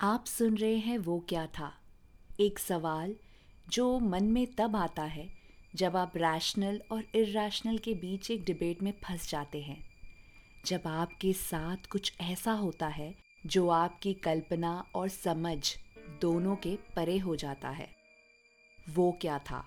आप 0.00 0.24
सुन 0.24 0.56
रहे 0.56 0.76
हैं 0.76 0.98
वो 0.98 1.26
क्या 1.28 1.46
था? 1.46 1.72
एक 2.40 2.58
सवाल 2.58 3.16
जो 3.68 3.98
मन 3.98 4.24
में 4.24 4.46
तब 4.46 4.76
आता 4.76 5.02
है 5.02 5.30
जब 5.74 5.96
आप 5.96 6.12
रैशनल 6.16 6.82
और 6.92 7.04
इरेशनल 7.14 7.78
के 7.78 7.94
बीच 7.94 8.30
एक 8.30 8.44
डिबेट 8.44 8.82
में 8.82 8.92
फंस 8.92 9.30
जाते 9.30 9.62
हैं। 9.62 9.88
जब 10.66 10.82
आपके 10.86 11.32
साथ 11.32 11.76
कुछ 11.90 12.12
ऐसा 12.20 12.52
होता 12.52 12.88
है 12.88 13.14
जो 13.46 13.68
आपकी 13.68 14.14
कल्पना 14.14 14.84
और 14.94 15.08
समझ 15.08 15.76
दोनों 16.20 16.56
के 16.56 16.78
परे 16.96 17.18
हो 17.18 17.36
जाता 17.36 17.68
है। 17.68 17.88
वो 18.94 19.18
क्या 19.20 19.38
था? 19.38 19.64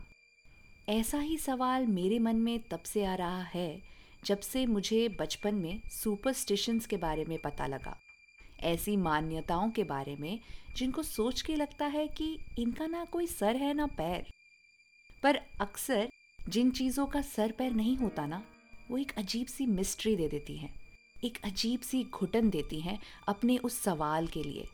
ऐसा 0.90 1.20
ही 1.20 1.38
सवाल 1.38 1.88
मेरे 1.88 2.20
मन 2.20 2.36
में 2.36 2.60
तब 2.60 2.82
से 2.82 3.06
आ 3.06 3.16
रहा 3.16 3.44
है 3.44 3.82
जब 4.26 4.40
से 4.40 4.66
मुझे 4.66 5.10
बचपन 5.10 5.56
में 5.56 5.82
सुपरस्टिशंस 5.90 6.86
के 6.86 6.98
बारे 6.98 7.26
में 7.26 7.40
पता 7.40 7.68
लगा। 7.68 7.98
ऐसी 8.60 8.98
मान्यताओं 8.98 9.70
के 9.70 9.84
बारे 9.84 10.16
में 10.16 10.40
जिनको 10.76 11.04
सोच 11.04 11.42
के 11.42 11.56
लगता 11.56 11.86
है 11.86 12.08
कि 12.08 12.40
इनका 12.60 12.88
ना 12.88 13.06
कोई 13.06 13.28
सर 13.28 13.56
है 13.56 13.74
ना 13.74 13.86
पैर। 13.88 14.28
पर 15.24 15.36
अक्सर 15.62 16.10
जिन 16.50 16.72
चीज़ों 16.72 17.06
का 17.06 17.22
सर 17.22 17.52
पैर 17.52 17.72
नहीं 17.72 17.98
होता 17.98 18.26
ना, 18.26 18.44
वो 18.92 18.98
एक 18.98 19.12
अजीब 19.18 19.48
सी 19.48 19.66
मिस्ट्री 19.66 20.16
दे 20.16 20.28
देती 20.28 20.58
हैं। 20.58 20.80
एक 21.24 21.40
अजीब 21.44 21.80
सी 21.80 22.04
घुटन 22.04 22.50
देती 22.50 22.80
हैं 22.80 23.00
अपने 23.28 23.58
उस 23.58 23.82
सवाल 23.82 24.28
के 24.28 24.44
लिए, 24.44 24.68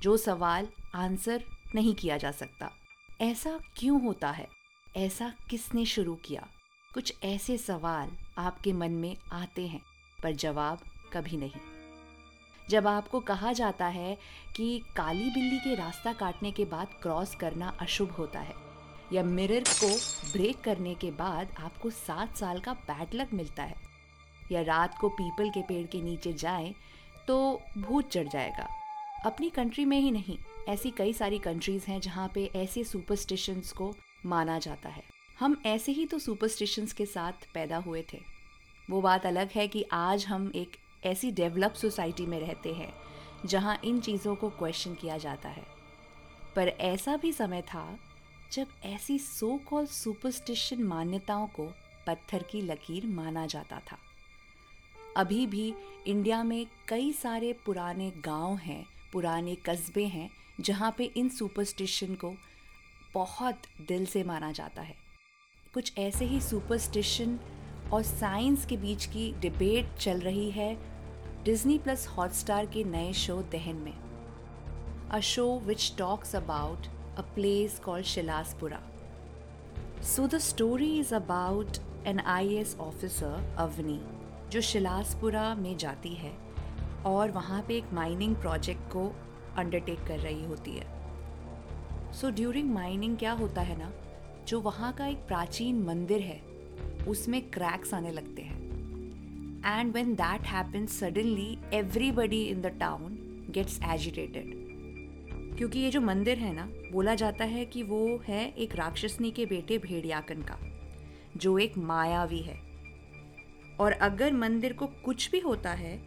जो 0.00 0.16
सवाल 0.16 0.68
आंसर 0.94 1.44
नहीं 1.74 1.94
किया 1.94 2.16
जा 2.16 2.30
सकता। 2.30 2.70
ऐसा 3.20 3.60
क्यों 3.76 4.02
होता 4.02 4.30
है? 4.30 4.48
ऐसा 4.96 5.34
किसने 5.50 5.84
शुरू 5.86 6.14
किया? 6.14 6.48
कुछ 6.94 7.14
ऐसे 7.24 7.58
सवाल 7.58 8.10
आपके 8.38 8.72
मन 8.72 8.90
में 8.90 9.16
आते 9.32 9.66
हैं, 9.66 9.82
पर 10.22 10.32
जवाब 10.32 10.80
कभी 11.12 11.36
नहीं। 11.36 11.69
जब 12.70 12.86
आपको 12.86 13.20
कहा 13.20 13.52
जाता 13.52 13.86
है 13.86 14.16
कि 14.56 14.82
काली 14.96 15.30
बिल्ली 15.30 15.58
के 15.58 15.74
रास्ता 15.74 16.12
काटने 16.12 16.50
के 16.52 16.64
बाद 16.64 16.88
क्रॉस 17.02 17.34
करना 17.34 17.68
अशुभ 17.80 18.10
होता 18.10 18.40
है, 18.40 18.54
या 19.12 19.22
मिरर 19.22 19.64
को 19.74 19.88
ब्रेक 20.32 20.60
करने 20.60 20.94
के 20.94 21.10
बाद 21.10 21.54
आपको 21.58 21.90
सात 21.90 22.36
साल 22.36 22.60
का 22.60 22.72
बैड 22.82 23.14
लक 23.14 23.32
मिलता 23.34 23.62
है, 23.62 23.74
या 24.52 24.62
रात 24.62 24.96
को 24.98 25.08
पीपल 25.10 25.50
के 25.50 25.62
पेड़ 25.62 25.86
के 25.86 26.00
नीचे 26.02 26.32
जाएँ 26.32 26.74
तो 27.28 27.60
भूत 27.78 28.10
चढ़ 28.10 28.28
जाएगा। 28.28 28.68
अपनी 29.26 29.48
कंट्री 29.50 29.84
में 29.84 29.98
ही 30.00 30.10
नहीं, 30.10 30.36
ऐसी 30.68 30.90
कई 30.90 31.12
सारी 31.12 31.38
कंट्रीज़ 31.38 31.86
हैं 31.86 32.00
जहाँ 32.00 32.30
पे 32.34 32.50
ऐसे 32.56 32.84
सुपरस्टिशंस 32.84 33.72
को 33.72 33.94
माना 34.26 34.58
जाता 34.58 34.88
है। 34.88 35.02
हम 35.38 35.60
ऐसे 35.66 35.92
ही 35.92 36.06
तो 36.06 36.18
सुपरस्टिशंस 36.18 36.92
के 36.92 37.06
साथ 37.06 37.52
पैदा 37.54 37.76
हुए 37.78 38.04
थे। 38.12 38.20
वो 38.90 39.00
बात 39.00 39.26
अलग 39.26 39.50
है 39.50 39.66
कि 39.68 39.84
आज 39.92 40.26
हम 40.26 40.50
एक 40.54 40.76
ऐसी 41.04 41.30
डेवलप 41.30 41.72
सोसाइटी 41.72 42.26
में 42.26 42.40
रहते 42.40 42.74
हैं, 42.74 42.94
जहाँ 43.46 43.80
इन 43.84 44.00
चीज़ों 44.00 44.34
को 44.34 44.50
क्वेश्चन 44.50 44.94
किया 44.94 45.18
जाता 45.18 45.48
है। 45.48 45.66
पर 46.56 46.68
ऐसा 46.68 47.16
भी 47.16 47.32
समय 47.32 47.62
था, 47.62 47.98
जब 48.52 48.66
ऐसी 48.84 49.18
सो 49.18 49.60
कॉल 49.70 49.86
सुपरस्टिशन 49.86 50.82
मान्यताओं 50.82 51.46
को 51.46 51.72
पत्थर 52.06 52.42
की 52.42 52.62
लकीर 52.62 53.06
माना 53.06 53.46
जाता 53.46 53.78
था। 53.78 53.98
अभी 55.16 55.46
भी 55.46 55.74
इंडिया 56.06 56.42
में 56.42 56.66
कई 56.88 57.12
सारे 57.12 57.52
पुराने 57.52 58.10
गाँव 58.10 58.56
हैं, 58.56 58.86
पुराने 59.12 59.54
कस्बे 59.54 60.04
हैं, 60.04 60.30
जहाँ 60.60 60.94
पे 60.98 61.04
इन 61.04 61.28
सुपरस्टिशन 61.28 62.14
को 62.14 62.34
बहुत 63.14 63.62
दिल 63.88 64.06
से 64.06 64.24
माना 64.24 64.52
जाता 64.52 64.82
है। 64.82 64.96
कुछ 65.74 65.98
ऐसे 65.98 66.24
ही 66.24 66.40
सुपरस्टिशन 66.40 67.40
और 67.92 68.02
साइंस 68.02 68.66
के 68.66 68.76
बीच 68.76 69.06
की 69.06 69.32
डिबेट 69.32 69.98
चल 69.98 70.20
रही 70.20 70.50
है 70.50 70.89
डिज्नी 71.44 71.78
प्लस 71.78 72.06
हॉटस्टार 72.08 72.66
के 72.66 72.82
नए 72.84 73.12
शो 73.12 73.36
दहन 73.42 73.76
में। 73.76 73.94
A 75.10 75.20
show 75.20 75.58
which 75.58 75.94
talks 75.98 76.36
about 76.36 76.86
a 77.18 77.22
place 77.34 77.78
called 77.78 78.06
Shilaspura 78.06 78.80
so 80.02 80.26
the 80.26 80.38
story 80.38 80.98
is 80.98 81.14
about 81.14 81.78
an 82.06 82.20
I 82.20 82.54
S 82.54 82.76
officer 82.80 83.56
Avani 83.58 84.00
जो 84.50 84.60
शिलासपुरा 84.60 85.54
में 85.54 85.76
जाती 85.76 86.14
है 86.14 86.32
और 87.06 87.30
वहाँ 87.30 87.62
पे 87.62 87.76
एक 87.76 87.92
माइनिंग 87.92 88.36
प्रोजेक्ट 88.36 88.92
को 88.92 89.10
अंडरटेक 89.56 90.06
कर 90.06 90.18
रही 90.18 90.44
होती 90.44 90.76
है। 90.76 90.86
सो 92.12 92.30
ड्यूरिंग 92.30 92.74
माइनिंग 92.74 93.18
क्या 93.18 93.32
होता 93.32 93.60
है 93.60 93.78
ना? 93.78 93.92
जो 94.48 94.60
वहाँ 94.60 94.92
का 94.92 95.06
एक 95.06 95.26
प्राचीन 95.26 95.82
मंदिर 95.82 96.20
है, 96.20 96.40
उसमें 97.08 97.42
क्रैक्स 97.50 97.94
आने 97.94 98.12
लगते 98.12 98.42
हैं। 98.42 98.59
And 99.66 99.92
when 99.92 100.14
that 100.14 100.46
happen 100.46 100.86
suddenly 100.86 101.58
everybody 101.74 102.42
in 102.42 102.60
the 102.60 102.66
town 102.80 103.18
gets 103.50 103.80
agitated 103.84 104.58
क्योंकि 105.58 105.78
ये 105.78 105.90
जो 105.90 106.00
मंदिर 106.00 106.38
है 106.38 106.52
ना, 106.54 106.68
बोला 106.92 107.14
जाता 107.14 107.44
है 107.44 107.64
कि 107.64 107.82
वो 107.82 108.20
है 108.24 108.46
एक 108.54 108.76
राक्षसनी 108.76 109.30
के 109.30 109.46
बेटे 109.46 109.78
भेड़ियाकन 109.78 110.42
का, 110.42 110.58
जो 111.36 111.58
एक 111.58 111.76
मायावी 111.78 112.38
है। 112.38 112.58
और 113.80 113.92
अगर 113.92 114.32
मंदिर 114.32 114.72
को 114.72 114.86
कुछ 115.04 115.30
भी 115.30 115.38
होता 115.38 115.70
है 115.70 116.00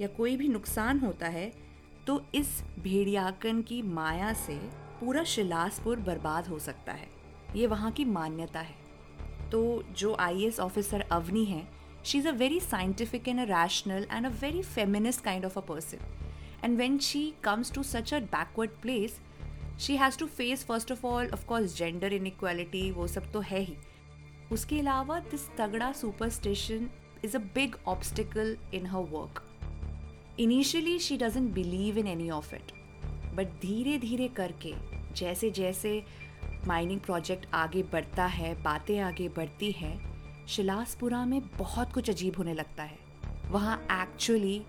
या 0.00 0.08
कोई 0.08 0.36
भी 0.36 0.48
नुकसान 0.48 1.00
होता 1.00 1.28
है 1.28 1.50
तो 2.06 2.20
इस 2.34 2.62
भेड़ियाकन 2.78 3.62
की 3.62 3.80
माया 3.82 4.32
से 4.32 4.56
पूरा 5.00 5.24
शिलासपुर 5.24 6.00
बर्बाद 6.00 6.46
हो 6.46 6.58
सकता 6.58 6.92
है। 6.92 7.08
ये 7.56 7.66
वहाँ 7.66 7.90
की 7.92 8.04
मान्यता 8.04 8.60
है। 8.60 8.74
तो 9.50 9.82
जो 9.98 10.14
आईएएस 10.20 10.60
ऑफिसर 10.60 11.00
अवनी 11.00 11.44
है 11.44 11.62
she 12.06 12.18
is 12.18 12.28
a 12.28 12.32
very 12.32 12.60
scientific 12.60 13.28
and 13.28 13.40
a 13.40 13.44
rational 13.44 14.06
and 14.12 14.26
a 14.26 14.28
very 14.28 14.62
feminist 14.62 15.24
kind 15.24 15.44
of 15.44 15.58
a 15.58 15.62
person 15.62 15.98
and 16.64 16.78
when 16.78 16.98
she 16.98 17.34
comes 17.44 17.72
to 17.72 17.82
such 17.82 18.14
a 18.14 18.18
backward 18.18 18.70
place 18.70 19.20
she 19.80 19.96
has 19.96 20.18
to 20.18 20.26
face 20.26 20.64
first 20.64 20.92
of 20.92 21.06
all 21.06 21.26
of course 21.26 21.76
gender 21.76 22.12
inequality 22.12 22.90
वो 22.90 23.06
सब 23.06 23.32
तो 23.32 23.40
है 23.40 23.60
ही 23.60 23.76
उसके 24.52 24.78
अलावा 24.80 25.18
this 25.18 25.48
तगड़ा 25.58 25.92
superstition 25.92 26.90
is 27.24 27.36
a 27.36 27.40
big 27.40 27.76
obstacle 27.86 28.56
in 28.74 28.86
her 28.86 29.00
work 29.00 29.42
initially 30.40 30.98
she 30.98 31.16
doesn't 31.16 31.52
believe 31.52 31.98
in 31.98 32.06
any 32.06 32.30
of 32.30 32.54
it 32.54 32.72
but 33.34 33.46
धीरे 33.46 33.98
धीरे 33.98 34.28
करके 34.28 34.74
जैसे 35.14 35.50
जैसे 35.50 36.02
माइनिंग 36.66 37.00
प्रोजेक्ट 37.00 37.46
आगे 37.54 37.82
बढ़ता 37.82 38.26
है, 38.26 38.62
बातें 38.62 39.00
आगे 39.00 39.28
बढ़ती 39.28 39.72
है 39.72 40.15
शिलासपुरा 40.48 41.24
में 41.24 41.42
बहुत 41.58 41.92
कुछ 41.92 42.10
अजीब 42.10 42.34
होने 42.38 42.54
लगता 42.54 42.82
है। 42.82 42.98
वहाँ 43.50 43.86
एक्चुअली 43.92 44.62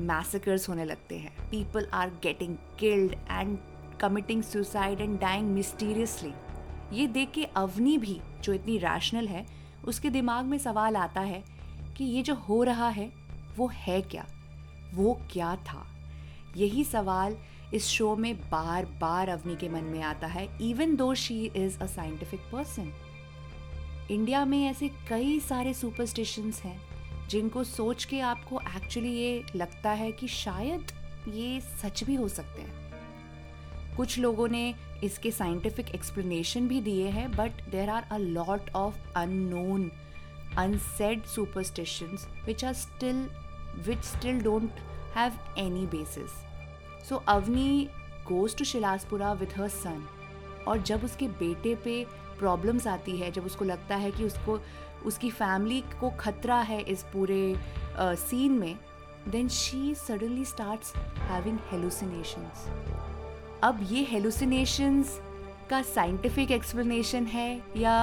मैसेकर्स 0.00 0.68
होने 0.68 0.84
लगते 0.84 1.18
हैं। 1.18 1.50
People 1.50 1.86
are 1.92 2.10
getting 2.22 2.56
killed 2.78 3.12
and 3.12 3.58
committing 4.00 4.42
suicide 4.42 5.00
and 5.00 5.20
dying 5.20 5.48
mysteriously 5.48 6.32
ये 6.92 7.06
देख 7.06 7.30
के 7.30 7.44
अवनी 7.44 7.98
भी, 7.98 8.20
जो 8.42 8.52
इतनी 8.52 8.78
रैशनल 8.78 9.28
है, 9.28 9.46
उसके 9.84 10.10
दिमाग 10.10 10.44
में 10.44 10.58
सवाल 10.58 10.96
आता 10.96 11.20
है 11.20 11.44
कि 11.96 12.04
ये 12.04 12.22
जो 12.22 12.34
हो 12.34 12.62
रहा 12.62 12.88
है, 12.88 13.12
वो 13.56 13.70
है 13.74 14.02
क्या? 14.02 14.26
वो 14.94 15.20
क्या 15.32 15.56
था? 15.56 15.86
यही 16.56 16.84
सवाल 16.84 17.36
इस 17.74 17.86
शो 17.86 18.16
में 18.16 18.36
बार 18.50 18.84
बार 18.84 19.28
अवनी 19.28 19.56
के 19.56 19.68
मन 19.68 19.84
में 19.84 20.02
आता 20.02 20.26
है 20.26 20.70
even 20.70 20.96
though 20.96 21.14
she 21.14 21.44
is 21.56 21.78
a 21.78 21.86
scientific 21.86 22.40
person 22.40 22.92
India 24.10 24.44
में 24.44 24.66
ऐसे 24.66 24.88
कई 25.08 25.38
सारे 25.40 25.72
सुपरस्टिशंस 25.74 26.60
हैं, 26.62 26.80
जिनको 27.28 27.64
सोच 27.64 28.04
के 28.04 28.20
आपको 28.20 28.60
एक्चुअली 28.76 29.12
ये 29.12 29.44
लगता 29.56 29.90
है 29.90 30.10
कि 30.12 30.28
शायद 30.28 30.92
ये 31.28 31.60
सच 31.82 32.02
भी 32.04 32.14
हो 32.14 32.28
सकते 32.28 32.62
हैं। 32.62 33.96
कुछ 33.96 34.18
लोगों 34.18 34.48
ने 34.48 34.74
इसके 35.04 35.30
साइंटिफिक 35.30 35.94
एक्सप्लेनेशन 35.94 36.68
भी 36.68 36.80
दिए 36.80 37.08
हैं 37.08 37.30
but 37.32 37.62
there 37.70 37.90
are 37.90 38.02
a 38.02 38.16
lot 38.16 38.70
of 38.70 38.96
unknown 39.16 39.90
unsaid 40.58 41.24
superstitions 41.24 42.26
which 42.46 42.64
are 42.64 42.72
still 42.74 43.26
which 43.86 44.04
still 44.04 44.40
don't 44.40 44.80
have 45.16 45.38
any 45.58 45.86
basis 45.86 46.30
so 47.08 47.16
Avani 47.28 47.88
goes 48.28 48.56
to 48.56 48.64
Shilaspura 48.64 49.32
with 49.32 49.58
her 49.58 49.68
son 49.68 50.06
और 50.68 50.82
जब 50.82 51.04
उसके 51.04 51.28
बेटे 51.38 51.74
पे 51.74 52.04
प्रॉब्लम्स 52.40 52.86
आती 52.86 53.16
है, 53.16 53.30
जब 53.30 53.46
उसको 53.46 53.64
लगता 53.64 53.96
है 53.96 54.10
कि 54.10 54.24
उसको, 54.24 54.60
उसकी 55.06 55.30
फैमिली 55.30 55.80
को 56.00 56.10
खतरा 56.10 56.60
है 56.60 56.80
इस 56.82 57.02
पूरे 57.12 57.54
सीन 58.00 58.52
में 58.52 58.76
then 59.28 59.48
she 59.48 59.94
suddenly 59.94 60.44
starts 60.44 60.92
having 61.20 61.58
hallucinations 61.70 62.66
अब 63.62 63.86
ये 63.90 64.04
हेलुसिनेशंस 64.04 65.18
का 65.70 65.82
साइंटिफिक 65.82 66.50
एक्सप्लेनेशन 66.50 67.26
है 67.26 67.62
या 67.76 67.96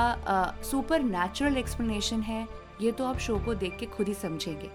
सुपर 0.63 1.01
नेचुरल 1.03 1.57
एक्सप्लेनेशन 1.57 2.21
है, 2.21 2.47
ये 2.81 2.91
तो 2.91 3.05
आप 3.05 3.17
शो 3.17 3.37
को 3.45 3.53
देख 3.55 3.77
के 3.77 3.85
खुद 3.85 4.07
ही 4.07 4.13
समझेंगे. 4.13 4.69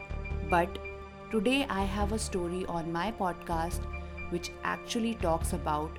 But 0.53 0.79
today 1.33 1.63
I 1.71 1.87
have 1.87 2.15
a 2.15 2.17
story 2.17 2.65
on 2.65 2.91
my 2.93 3.11
podcast 3.11 3.91
which 4.33 4.49
actually 4.67 5.15
talks 5.23 5.55
about 5.55 5.99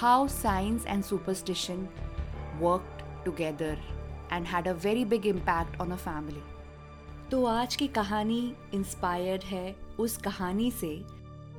how 0.00 0.18
science 0.32 0.84
and 0.92 1.04
superstition 1.04 1.78
worked 2.60 3.02
together 3.24 3.76
and 4.30 4.46
had 4.46 4.66
a 4.66 4.74
very 4.76 5.04
big 5.04 5.26
impact 5.26 5.80
on 5.80 5.92
a 5.92 5.98
family. 5.98 6.42
तो 7.30 7.44
आज 7.44 7.74
की 7.76 7.86
कहानी 7.88 8.40
इंस्पायर्ड 8.74 9.42
है 9.44 9.74
उस 10.00 10.16
कहानी 10.16 10.70
से 10.70 10.94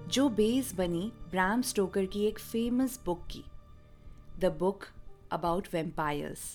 जो 0.07 0.27
बेस 0.29 0.73
बनी 0.75 1.11
ब्राम 1.31 1.61
स्टोकर 1.61 2.05
की 2.05 2.25
एक 2.25 2.39
फ़ेमस 2.39 2.99
बुक 3.05 3.25
की 3.31 3.43
the 4.39 4.55
book 4.59 4.85
about 5.31 5.67
vampires 5.73 6.45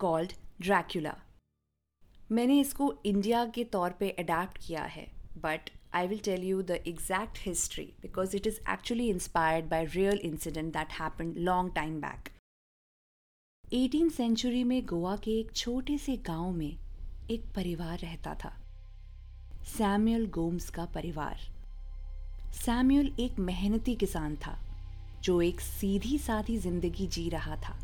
called 0.00 0.32
Dracula 0.60 1.14
मैंने 2.32 2.60
इसको 2.60 2.94
इंडिया 3.04 3.44
के 3.54 3.64
तौर 3.72 3.94
पे 4.00 4.10
अडेप्ट 4.18 4.58
किया 4.66 4.82
है 4.88 5.06
but 5.38 5.70
I 5.94 6.06
will 6.06 6.18
tell 6.24 6.44
you 6.44 6.60
the 6.62 6.78
exact 6.86 7.38
history 7.46 7.84
because 8.02 8.36
it 8.36 8.46
is 8.46 8.58
actually 8.72 9.08
inspired 9.10 9.68
by 9.70 9.84
real 9.86 10.20
incident 10.24 10.72
that 10.72 10.92
happen 10.92 11.32
long 11.38 11.74
time 11.74 12.00
back 12.00 12.28
eighteen 13.72 14.08
century 14.08 14.64
में 14.64 14.86
गोवा 14.86 15.16
के 15.16 15.30
एक 15.30 15.52
छोटे 15.52 15.98
से 15.98 16.16
गाँव 16.16 16.52
में 16.52 16.76
एक 17.30 17.44
परिवार 17.56 17.98
रहता 17.98 18.34
था। 18.34 18.52
सैमुअल 19.64 20.26
गोम्स 20.26 20.70
का 20.70 20.84
परिवार। 20.84 21.36
सैमुअल 22.52 23.12
एक 23.20 23.38
मेहनती 23.38 23.94
किसान 23.94 24.36
था, 24.36 24.58
जो 25.22 25.42
एक 25.42 25.60
सीधी 25.60 26.18
साधी 26.18 26.56
ज़िंदगी 26.56 27.06
जी 27.06 27.28
रहा 27.28 27.56
था। 27.56 27.78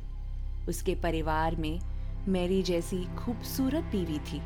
उसके 0.69 0.95
परिवार 0.95 1.57
में 1.57 1.81
मैरी 2.29 2.63
जैसी 2.63 3.05
खूबसूरत 3.05 3.85
बीवी 3.85 4.19
थी। 4.19 4.41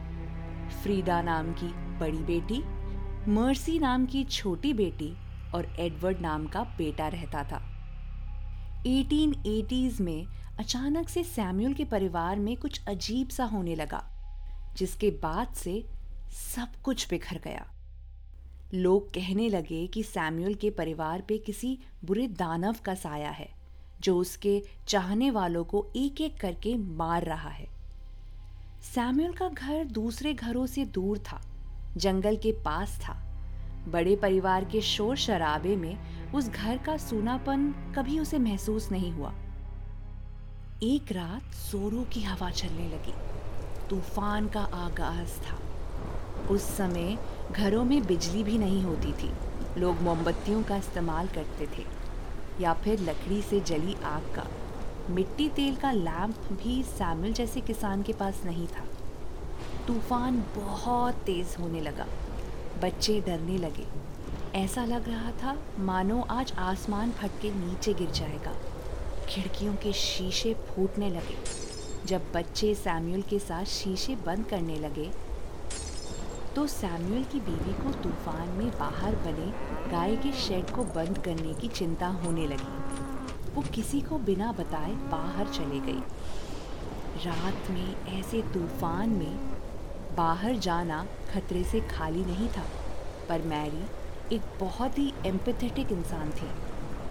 फ्रीडा 0.82 1.22
नाम 1.22 1.52
की 1.52 1.98
बड़ी 1.98 2.18
बेटी, 2.18 2.62
मर्सी 3.30 3.78
नाम 3.78 4.06
की 4.06 4.24
छोटी 4.24 4.74
बेटी 4.74 5.14
और 5.54 5.76
एडवर्ड 5.78 6.20
नाम 6.20 6.46
का 6.46 6.62
बेटा 6.62 7.08
रहता 7.08 7.44
था। 7.44 7.66
1880s 8.86 10.00
में 10.00 10.26
अचानक 10.60 11.08
से 11.08 11.24
सैमुअल 11.24 11.72
के 11.72 11.84
परिवार 11.84 12.38
में 12.38 12.56
कुछ 12.56 12.80
अजीब 12.88 13.28
सा 13.28 13.44
होने 13.44 13.74
लगा, 13.74 14.02
जिसके 14.76 15.10
बाद 15.10 15.54
से 15.54 15.86
सब 16.32 16.68
कुछ 16.82 17.08
बिखर 17.10 17.38
गया। 17.38 17.64
लोग 18.74 19.10
कहने 19.10 19.48
लगे 19.48 19.86
कि 19.86 20.02
सैमुअल 20.02 20.54
के 20.54 20.70
परिवार 20.70 21.20
पे 21.20 21.38
किसी 21.38 21.78
बुरे 22.04 22.26
दानव 22.26 22.76
का 22.84 22.94
साया 22.94 23.30
है, 23.30 23.48
जो 24.00 24.16
उसके 24.16 24.62
चाहने 24.88 25.30
वालों 25.30 25.64
को 25.64 25.86
एक 25.96 26.20
एक 26.20 26.40
करके 26.40 26.76
मार 26.76 27.24
रहा 27.24 27.50
है। 27.50 27.68
सैमुअल 28.94 29.32
का 29.32 29.48
घर 29.48 29.84
दूसरे 29.84 30.34
घरों 30.34 30.66
से 30.66 30.84
दूर 30.84 31.18
था, 31.18 31.40
जंगल 31.96 32.36
के 32.36 32.52
पास 32.52 33.00
था। 33.00 33.14
बड़े 33.88 34.16
परिवार 34.16 34.64
के 34.64 34.80
शोर 34.80 35.16
शराबे 35.16 35.76
में 35.76 35.96
उस 36.32 36.48
घर 36.48 36.78
का 36.78 36.96
सूनापन 36.96 37.92
कभी 37.96 38.18
उसे 38.18 38.38
महसूस 38.38 38.90
नहीं 38.92 39.12
हुआ। 39.12 39.34
एक 40.82 41.12
रात 41.12 41.42
जोरों 41.42 42.04
की 42.04 42.22
हवा 42.22 42.50
चलने 42.50 42.88
लगी। 42.88 43.12
तूफ़ान 43.90 44.48
का 44.48 44.60
आगाज़ 44.60 45.30
था। 45.30 45.58
उस 46.48 46.62
समय 46.62 47.18
घरों 47.52 47.84
में 47.84 48.06
बिजली 48.06 48.44
भी 48.44 48.58
नहीं 48.58 48.82
होती 48.82 49.12
थी। 49.12 49.30
लोग 49.80 50.00
मोमबत्तियों 50.00 50.62
का 50.62 50.76
इस्तेमाल 50.76 51.28
करते 51.28 51.66
थे, 51.66 51.86
या 52.60 52.74
फिर 52.74 53.00
लकड़ी 53.00 53.42
से 53.42 53.60
जली 53.60 53.94
आग 53.94 54.22
का। 54.22 54.46
मिट्टी 55.10 55.48
तेल 55.48 55.76
का 55.76 55.92
लैंप 55.92 56.36
भी 56.36 56.82
सैमल 56.82 57.32
जैसे 57.32 57.60
किसान 57.60 58.02
के 58.02 58.12
पास 58.12 58.42
नहीं 58.44 58.66
था। 58.66 58.86
तूफ़ान 59.86 60.44
बहुत 60.56 61.14
तेज 61.14 61.56
होने 61.60 61.80
लगा। 61.80 62.06
बच्चे 62.82 63.20
डरने 63.20 63.58
लगे। 63.58 63.86
ऐसा 64.54 64.84
लग 64.84 65.08
रहा 65.08 65.30
था, 65.30 65.58
मानो 65.78 66.20
आज 66.20 66.52
आसमान 66.52 67.10
फट 67.10 67.30
के 67.42 67.50
नीचे 67.50 67.94
गिर 67.94 68.10
जाएगा। 68.10 68.52
खिड़कियों 69.30 69.74
के 69.74 69.92
शीशे 69.92 70.52
फूटने 70.66 71.08
लगे। 71.10 71.36
जब 72.06 72.22
बच्चे 72.34 72.74
सैमुअल 72.74 73.22
के 73.22 73.38
साथ 73.38 73.64
शीशे 73.64 74.14
बंद 74.26 74.46
करने 74.46 74.78
लगे 74.78 75.10
तो 76.56 76.66
सैमुअल 76.66 77.24
की 77.24 77.40
बीवी 77.40 77.72
को 77.74 77.92
तूफ़ान 78.02 78.48
में 78.48 78.70
बाहर 78.78 79.16
बने 79.16 79.50
गाय 79.90 80.16
के 80.16 80.32
शेड 80.38 80.70
को 80.70 80.84
बंद 80.94 81.18
करने 81.18 81.52
की 81.54 81.68
चिंता 81.70 82.06
होने 82.24 82.46
लगी। 82.46 83.52
वो 83.54 83.62
किसी 83.74 84.00
को 84.00 84.18
बिना 84.20 84.50
बताए 84.52 84.92
बाहर 85.10 85.46
चले 85.48 85.78
गई। 85.80 86.02
रात 87.26 87.70
में 87.70 88.18
ऐसे 88.18 88.42
तूफ़ान 88.54 89.10
में 89.10 89.36
बाहर 90.16 90.56
जाना 90.58 91.04
खतरे 91.32 91.62
से 91.64 91.80
खाली 91.88 92.24
नहीं 92.24 92.48
था, 92.48 92.64
पर 93.28 93.42
मैरी 93.46 94.36
एक 94.36 94.42
बहुत 94.60 94.98
ही 94.98 95.12
एम्पथेटिक 95.26 95.92
इंसान 95.92 96.30
थी। 96.30 96.50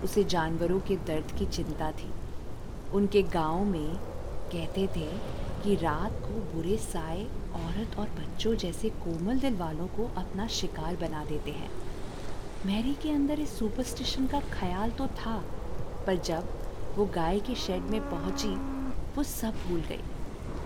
उसे 0.04 0.24
जानवरों 0.24 0.80
के 0.80 0.96
दर्द 0.96 1.32
की 1.40 1.46
चिंता 1.46 1.92
थी। 1.92 2.12
उनके 2.94 3.24
गाँव 3.24 3.64
में 3.66 3.96
कहते 4.52 4.88
थे 4.88 5.08
कि 5.64 5.76
रात 5.76 6.12
को 6.12 6.54
बुरे 6.54 6.78
साए 6.78 7.24
औरत 7.56 8.00
और 8.00 8.10
बच्चों 8.10 8.56
जैसे 8.56 8.90
कोमल 8.90 9.40
दिल 9.40 9.56
वालों 9.56 9.88
को 9.88 10.06
अपना 10.18 10.48
शिकार 10.48 10.96
बना 10.96 11.26
देते 11.26 11.52
हैं। 11.52 11.70
मैरी 12.66 12.94
के 12.94 13.12
अंदर 13.12 13.40
इस 13.40 13.60
सुपरस्टिशन 13.60 14.28
का 14.28 14.40
ख्याल 14.40 14.92
तो 14.92 15.08
था, 15.08 15.44
पर 16.08 16.16
जब 16.16 16.50
वो 16.96 17.06
गाय 17.06 17.40
के 17.40 17.56
शेड 17.56 17.82
में 17.82 18.02
पहुँची, 18.02 18.56
वो 19.16 19.24
सब 19.24 19.54
भूल 19.68 19.80
गई। 19.80 20.04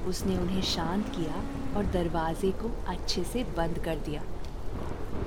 उसने 0.08 0.38
उन्हें 0.38 0.62
शांत 0.62 1.10
किया 1.10 1.44
और 1.78 1.86
दरवाजे 1.86 2.52
को 2.52 2.72
अच्छे 2.88 3.24
से 3.24 3.44
बंद 3.44 3.80
कर 3.80 3.96
दिया। 3.96 4.22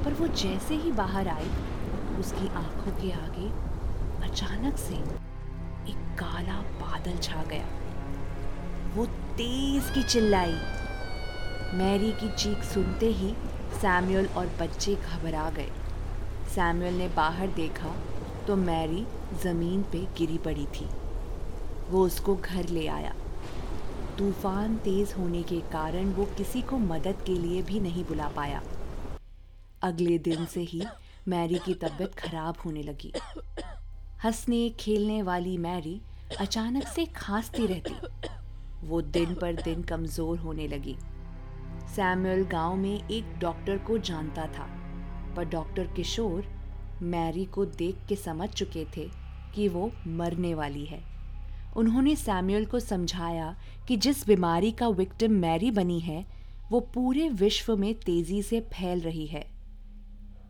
पर 0.05 0.13
वो 0.13 0.27
जैसे 0.27 0.75
ही 0.75 0.93
बाहर 0.93 1.29
आई, 1.29 1.51
उसकी 2.21 2.49
आँखों 2.49 2.93
के 2.93 3.13
आगे 3.13 3.66
अचानक 4.27 4.77
से 4.79 4.95
एक 5.91 5.99
काला 6.19 6.61
बादल 6.81 7.19
छा 7.19 7.43
गया। 7.45 7.67
वो 8.95 9.07
तेज 9.37 9.91
की 9.91 10.03
चिल्लाई। 10.03 10.53
मैरी 11.75 12.11
की 12.13 12.29
चीख 12.35 12.63
सुनते 12.65 13.07
ही 13.13 13.33
सैमुअल 13.75 14.27
और 14.37 14.47
बच्चे 14.61 14.95
घबरा 14.95 15.49
गए। 15.51 15.71
सैमुअल 16.55 16.95
ने 16.95 17.09
बाहर 17.09 17.49
देखा 17.53 17.95
तो 18.47 18.57
मैरी 18.57 19.07
ज़मीन 19.43 19.83
पे 19.83 19.99
गिरी 20.19 20.39
पड़ी 20.39 20.67
थी। 20.75 20.89
वो 21.91 22.05
उसको 22.07 22.35
घर 22.37 22.69
ले 22.69 22.87
आया। 22.89 23.15
तूफ़ान 24.19 24.77
तेज 24.77 25.15
होने 25.19 25.43
के 25.43 25.61
कारण 25.73 26.13
वो 26.13 26.25
किसी 26.37 26.63
को 26.63 26.79
मदद 26.79 27.23
के 27.27 27.35
लिए 27.35 27.63
भी 27.63 27.81
नहीं 27.81 28.05
बुला 28.05 28.29
पाया। 28.29 28.63
अगले 29.83 30.19
दिन 30.21 30.45
से 30.47 30.61
ही 30.65 30.83
मैरी 31.29 31.59
की 31.59 31.75
तबीयत 31.75 32.15
खराब 32.15 32.57
होने 32.65 32.83
लगी। 32.83 33.13
हंसने, 34.25 34.69
खेलने 34.71 35.23
वाली 35.23 35.57
मैरी 35.59 36.01
अचानक 36.41 36.87
से 36.87 37.05
खांसती 37.07 37.67
रहती। 37.67 38.87
वो 38.87 39.01
दिन 39.03 39.35
पर 39.35 39.55
दिन 39.55 39.83
कमज़ोर 39.83 40.39
होने 40.39 40.69
लगी। 40.69 40.97
सैमुअल 41.97 42.45
गाँव 42.45 42.77
में 42.77 43.09
एक 43.09 43.39
डॉक्टर 43.39 43.79
को 43.79 43.99
जानता 43.99 44.47
था, 44.47 44.67
पर 45.37 45.45
डॉक्टर 45.45 45.87
किशोर 45.87 46.47
मैरी 47.03 47.45
को 47.45 47.65
देख 47.65 47.97
के 48.09 48.17
समझ 48.17 48.49
चुके 48.49 48.85
थे 48.97 49.09
कि 49.55 49.69
वो 49.69 49.91
मरने 50.07 50.55
वाली 50.55 50.85
है। 50.85 51.03
उन्होंने 51.77 52.15
सैमुअल 52.17 52.65
को 52.65 52.81
समझाया 52.81 53.55
कि 53.89 53.97
जिस 53.97 54.27
बीमारी 54.27 54.73
का 54.73 54.89
विक्टिम 54.89 55.33
मैरी 55.33 55.71
बनी 55.71 56.01
है, 56.01 56.25
वो 56.71 56.81
पूरे 56.81 57.29
विश्व 57.29 57.77
में 57.77 57.95
तेज़ी 57.95 58.43
से 58.43 58.61
फैल 58.61 59.01
रही 59.01 59.27
है। 59.27 59.45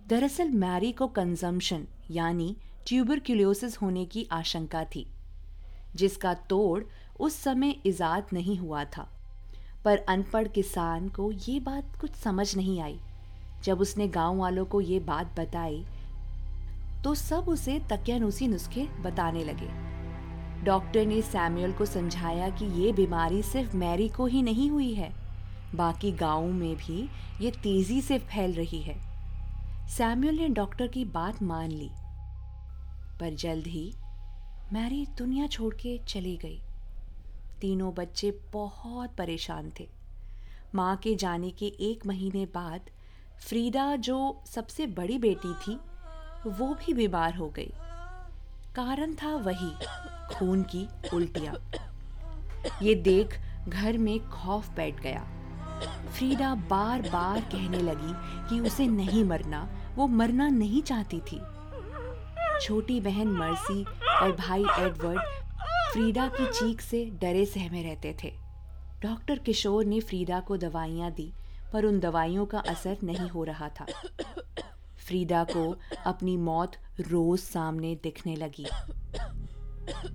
दरअसल 0.06 0.50
मैरी 0.50 0.92
को 0.92 1.06
कंजम्पशन, 1.06 1.87
यानी 2.11 2.56
ट्यूबरक्यूलोसिस 2.87 3.76
होने 3.76 4.05
की 4.05 4.26
आशंका 4.33 4.85
थी, 4.85 5.07
जिसका 5.95 6.35
तोड़ 6.50 6.83
उस 7.21 7.35
समय 7.35 7.75
इजाद 7.87 8.26
नहीं 8.33 8.57
हुआ 8.59 8.85
था। 8.87 9.09
पर 9.85 9.99
अनपढ़ 10.09 10.49
किसान 10.49 11.09
को 11.09 11.31
ये 11.33 11.59
बात 11.61 11.97
कुछ 12.00 12.14
समझ 12.14 12.55
नहीं 12.57 12.81
आई। 12.81 12.99
जब 13.64 13.81
उसने 13.81 14.09
गाँव 14.09 14.37
वालों 14.37 14.64
को 14.64 14.81
ये 14.81 14.99
बात 15.00 15.35
बताई 15.38 15.85
तो 17.05 17.14
सब 17.14 17.49
उसे 17.49 17.78
तकियानुसी 17.90 18.49
नुस्खे 18.49 18.87
बताने 19.02 19.45
लगे। 19.45 19.69
डॉक्टर 20.64 21.07
ने 21.07 21.21
सैमुअल 21.23 21.73
को 21.73 21.87
समझाया 21.87 22.49
कि 22.50 22.64
ये 22.83 22.93
बीमारी 22.93 23.43
सिर्फ़ 23.43 23.76
मैरी 23.76 24.09
को 24.09 24.26
ही 24.26 24.43
नहीं 24.43 24.71
हुई 24.71 24.93
है, 24.95 25.12
बाकी 25.75 26.12
गाँवों 26.12 26.52
में 26.52 26.75
भी 26.76 27.09
ये 27.40 27.50
तेज़ी 27.62 28.00
से 28.00 28.19
फैल 28.19 28.52
रही 28.52 28.81
है। 28.83 28.99
सैमुअल 29.88 30.37
ने 30.37 30.49
डॉक्टर 30.49 30.88
की 30.88 31.05
बात 31.05 31.43
मान 31.43 31.71
ली। 31.71 31.90
पर 33.20 33.35
जल्द 33.35 33.66
ही 33.66 33.94
मैरी 34.73 35.06
दुनिया 35.18 35.46
छोड़ 35.46 35.75
के 35.75 35.99
चली 36.08 36.37
गई। 36.37 36.61
तीनों 37.61 37.94
बच्चे 37.94 38.30
बहुत 38.52 39.16
परेशान 39.16 39.73
थे। 39.80 39.88
माँ 40.75 40.96
के 40.96 41.14
जाने 41.14 41.50
के 41.50 41.66
एक 41.66 42.06
महीने 42.06 42.46
बाद 42.46 42.80
फ्रीडा, 43.40 43.96
जो 43.96 44.42
सबसे 44.46 44.87
बड़ी 44.87 45.18
बेटी 45.18 45.54
थी, 45.54 45.75
वो 46.46 46.75
भी 46.75 46.94
बीमार 46.94 47.35
हो 47.35 47.49
गई। 47.49 47.73
कारण 48.75 49.14
था 49.14 49.37
वही, 49.37 49.70
खून 50.35 50.62
की 50.62 50.88
उल्टियाँ। 51.14 51.54
ये 52.82 52.94
देख 52.94 53.40
घर 53.68 53.99
में 53.99 54.30
खौफ 54.30 54.68
बैठ 54.70 55.00
गया। 55.00 55.26
फ्रीडा 56.18 56.54
बार 56.54 57.02
बार 57.02 57.40
कहने 57.40 57.78
लगी 57.78 58.12
कि 58.49 58.61
उसे 58.61 58.87
नहीं 58.87 59.25
मरना, 59.25 59.68
वो 59.96 60.06
मरना 60.06 60.49
नहीं 60.49 60.82
चाहती 60.82 61.20
थी। 61.20 61.40
छोटी 62.60 63.00
बहन 63.00 63.28
मर्सी 63.28 63.84
और 64.22 64.32
भाई 64.32 64.64
एडवर्ड 64.78 65.20
फ्रीडा 65.92 66.26
की 66.28 66.46
चीख 66.46 66.80
से 66.80 67.04
डरे 67.20 67.44
सहमे 67.46 67.82
रहते 67.82 68.16
थे। 68.25 68.32
डॉक्टर 69.02 69.38
किशोर 69.38 69.84
ने 69.84 70.00
फ्रीडा 70.00 70.40
को 70.40 70.56
दवाइयाँ 70.56 71.10
दी, 71.10 71.32
पर 71.72 71.84
उन 71.84 71.98
दवाइयों 72.00 72.46
का 72.46 72.58
असर 72.58 72.96
नहीं 73.02 73.28
हो 73.28 73.44
रहा 73.44 73.68
था। 73.68 73.86
फ्रीडा 75.06 75.44
को 75.44 75.76
अपनी 76.06 76.36
मौत 76.36 76.76
रोज 77.00 77.38
सामने 77.38 77.94
दिखने 78.02 78.36
लगी। 78.36 78.66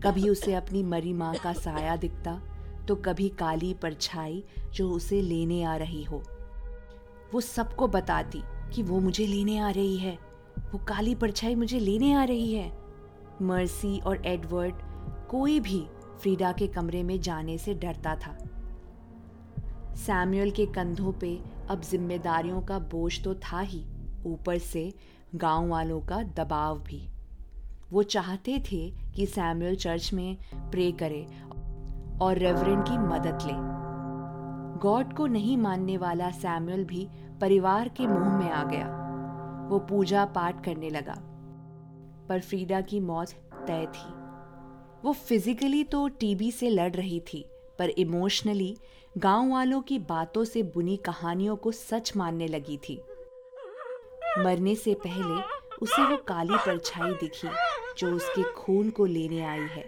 कभी 0.04 0.30
उसे 0.30 0.54
अपनी 0.54 0.84
मरी 0.84 1.14
माँ 1.14 1.34
का 1.36 1.54
साया 1.54 1.96
दिखता 1.96 2.42
तो 2.88 2.96
कभी 2.96 3.30
काली 3.30 3.74
परछाई 3.74 4.44
जो 4.74 4.90
उसे 4.92 5.22
लेने 5.22 5.64
आ 5.64 5.76
रही 5.76 6.04
हो। 6.04 6.24
वो 7.34 7.42
सबको 7.42 7.88
बताती 7.88 8.42
कि 8.74 8.84
वो 8.84 9.00
मुझे 9.00 9.26
लेने 9.28 9.58
आ 9.58 9.70
रही 9.70 9.98
है। 9.98 10.18
वो 10.74 10.78
काली 10.78 11.16
परछाई 11.16 11.56
मुझे 11.56 11.80
लेने 11.80 12.14
आ 12.14 12.24
रही 12.24 12.54
है। 12.54 12.72
मर्सी 13.42 14.00
और 14.00 14.26
एडवर्ड 14.26 14.74
कोई 15.30 15.60
भी 15.60 15.88
फ्रीडा 16.22 16.52
के 16.52 16.68
कमरे 16.68 17.04
में 17.04 17.22
जाने 17.22 17.58
से 17.58 17.74
डरता 17.74 18.16
था। 18.16 18.38
सैमुअल 19.96 20.52
के 20.52 20.66
कंधों 20.66 21.12
पे 21.12 21.40
अब 21.70 21.82
जिम्मेदारियों 21.82 22.62
का 22.62 22.80
बोझ 22.80 23.24
तो 23.24 23.34
था 23.36 23.60
ही, 23.60 23.86
ऊपर 24.26 24.58
से 24.58 24.94
गाँव 25.36 25.68
वालों 25.68 26.02
का 26.02 26.24
दबाव 26.24 26.80
भी। 26.80 27.10
वो 27.92 28.04
चाहते 28.04 28.64
थे 28.72 28.90
कि 29.16 29.26
सैमुअल 29.26 29.76
चर्च 29.76 30.14
में 30.14 30.38
प्रे 30.56 30.92
करे 30.92 31.28
और 32.22 32.38
रेवरेंड 32.38 32.84
की 32.84 32.98
मदद 32.98 33.40
ले। 33.42 33.54
गॉड 34.80 35.14
को 35.14 35.28
नहीं 35.28 35.58
मानने 35.58 35.98
वाला 35.98 36.32
सैमुअल 36.32 36.84
भी 36.84 37.08
परिवार 37.42 37.90
के 37.90 38.08
मुँह 38.08 38.38
में 38.38 38.52
आ 38.52 38.64
गया। 38.64 39.01
वो 39.72 39.80
पूजा 39.80 40.26
पाठ 40.26 40.64
करने 40.66 40.90
लगा। 40.90 41.16
पर 42.30 42.40
फ्रीडा 42.40 42.82
की 42.82 43.00
मौत 43.00 43.30
तय 43.68 43.86
थी। 43.86 44.10
वो 45.04 45.14
फिजिकली 45.14 45.84
तो 45.84 46.08
टीबी 46.08 46.52
से 46.52 46.70
लड़ 46.70 46.92
रही 46.92 47.20
थी, 47.34 47.46
पर 47.80 47.90
इमोशनली 47.90 48.76
गाँव 49.18 49.52
वालों 49.52 49.82
की 49.82 50.00
बातों 50.00 50.44
से 50.44 50.64
बुनी 50.64 50.98
कहानियों 50.98 51.56
को 51.56 51.72
सच 51.72 52.16
मानने 52.18 52.48
लगी 52.48 52.78
थी। 52.78 53.00
मरने 54.38 54.76
से 54.76 54.94
पहले 54.94 55.42
उसे 55.82 56.04
वो 56.04 56.18
काली 56.18 56.58
परछाई 56.58 57.14
दिखी, 57.14 57.48
जो 57.98 58.14
उसके 58.16 58.44
खून 58.54 58.90
को 58.90 59.06
लेने 59.06 59.42
आई 59.42 59.68
है। 59.70 59.86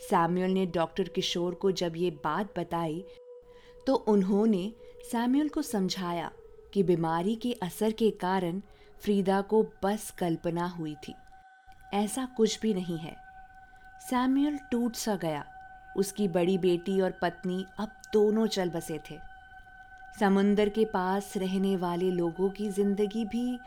सैमुअल 0.00 0.50
ने 0.50 0.64
डॉक्टर 0.66 1.08
किशोर 1.08 1.54
को 1.54 1.70
जब 1.72 1.96
ये 1.96 2.10
बात 2.24 2.58
बताई 2.58 3.04
तो 3.86 3.94
उन्होंने 3.94 4.72
सैमुअल 5.10 5.48
को 5.48 5.62
समझाया 5.62 6.30
कि 6.72 6.82
बीमारी 6.82 7.34
के 7.34 7.52
असर 7.52 7.92
के 7.92 8.10
कारण 8.10 8.60
फ्रीदा 9.02 9.40
को 9.40 9.62
बस 9.84 10.10
कल्पना 10.10 10.66
हुई 10.68 10.94
थी। 11.08 11.14
ऐसा 11.94 12.24
कुछ 12.36 12.60
भी 12.60 12.74
नहीं 12.74 12.98
है। 12.98 13.16
सैमुअल 14.00 14.58
टूट 14.70 14.94
सा 14.94 15.16
गया। 15.16 15.44
उसकी 15.96 16.28
बड़ी 16.28 16.56
बेटी 16.58 17.00
और 17.00 17.10
पत्नी 17.22 17.64
अब 17.78 17.92
दोनों 18.12 18.46
चल 18.46 18.70
बसे 18.70 19.00
थे। 19.10 19.18
समुंदर 20.20 20.68
के 20.68 20.84
पास 20.84 21.32
रहने 21.36 21.76
वाले 21.76 22.10
लोगों 22.10 22.48
की 22.50 22.68
ज़िंदगी 22.70 23.24
भी 23.24 23.58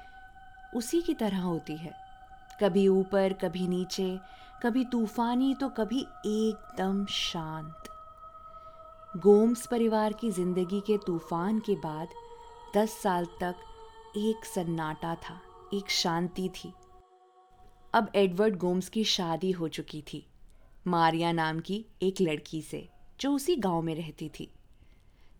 उसी 0.75 1.01
की 1.01 1.13
तरह 1.13 1.41
होती 1.41 1.75
है। 1.77 1.93
कभी 2.61 2.87
ऊपर, 2.87 3.33
कभी 3.33 3.67
नीचे, 3.67 4.19
कभी 4.63 4.85
तूफानी 4.85 5.53
तो 5.55 5.69
कभी 5.69 5.99
एकदम 6.25 7.05
शांत। 7.05 7.89
गोम्स 9.17 9.65
परिवार 9.67 10.13
की 10.13 10.31
ज़िंदगी 10.31 10.79
के 10.79 10.97
तूफ़ान 10.97 11.59
के 11.59 11.75
बाद 11.75 12.07
दस 12.75 12.97
साल 13.03 13.25
तक 13.41 13.55
एक 14.17 14.45
सन्नाटा 14.45 15.15
था, 15.15 15.41
एक 15.73 15.89
शांति 15.89 16.49
थी। 16.49 16.73
अब 17.93 18.11
एडवर्ड 18.15 18.55
गोम्स 18.55 18.89
की 18.89 19.03
शादी 19.03 19.51
हो 19.51 19.67
चुकी 19.67 20.01
थी, 20.01 20.25
मारिया 20.87 21.31
नाम 21.31 21.59
की 21.59 21.85
एक 22.01 22.21
लड़की 22.21 22.61
से, 22.61 22.89
जो 23.19 23.33
उसी 23.33 23.55
गाँव 23.55 23.81
में 23.81 23.95
रहती 23.95 24.29
थी। 24.29 24.49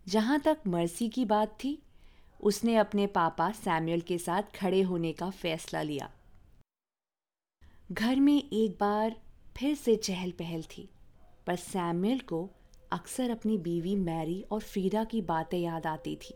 जहाँ 0.08 0.40
तक 0.40 0.58
मर्सी 0.66 1.08
की 1.08 1.24
बात 1.24 1.58
थी, 1.64 1.82
उसने 2.40 2.76
अपने 2.76 3.06
पापा 3.06 3.50
सैमुअल 3.52 4.00
के 4.00 4.18
साथ 4.18 4.42
खड़े 4.54 4.82
होने 4.82 5.12
का 5.12 5.30
फैसला 5.30 5.82
लिया। 5.82 6.10
घर 7.92 8.16
में 8.16 8.42
एक 8.52 8.76
बार 8.80 9.16
फिर 9.56 9.74
से 9.74 9.96
चहल 9.96 10.30
पहल 10.30 10.62
थी, 10.62 10.88
पर 11.46 11.56
सैमुअल 11.56 12.18
को 12.18 12.50
अक्सर 12.92 13.30
अपनी 13.30 13.58
बीवी 13.58 13.96
मैरी 13.96 14.44
और 14.50 14.60
फ्रीडा 14.60 15.04
की 15.04 15.22
बातें 15.22 15.58
याद 15.58 15.86
आती 15.86 16.16
थी। 16.16 16.34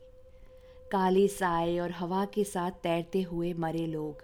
काले 0.90 1.28
साए 1.28 1.78
और 1.78 1.90
हवा 1.90 2.24
के 2.24 2.44
साथ 2.44 2.70
तैरते 2.70 3.22
हुए 3.22 3.52
मरे 3.52 3.86
लोग। 3.86 4.22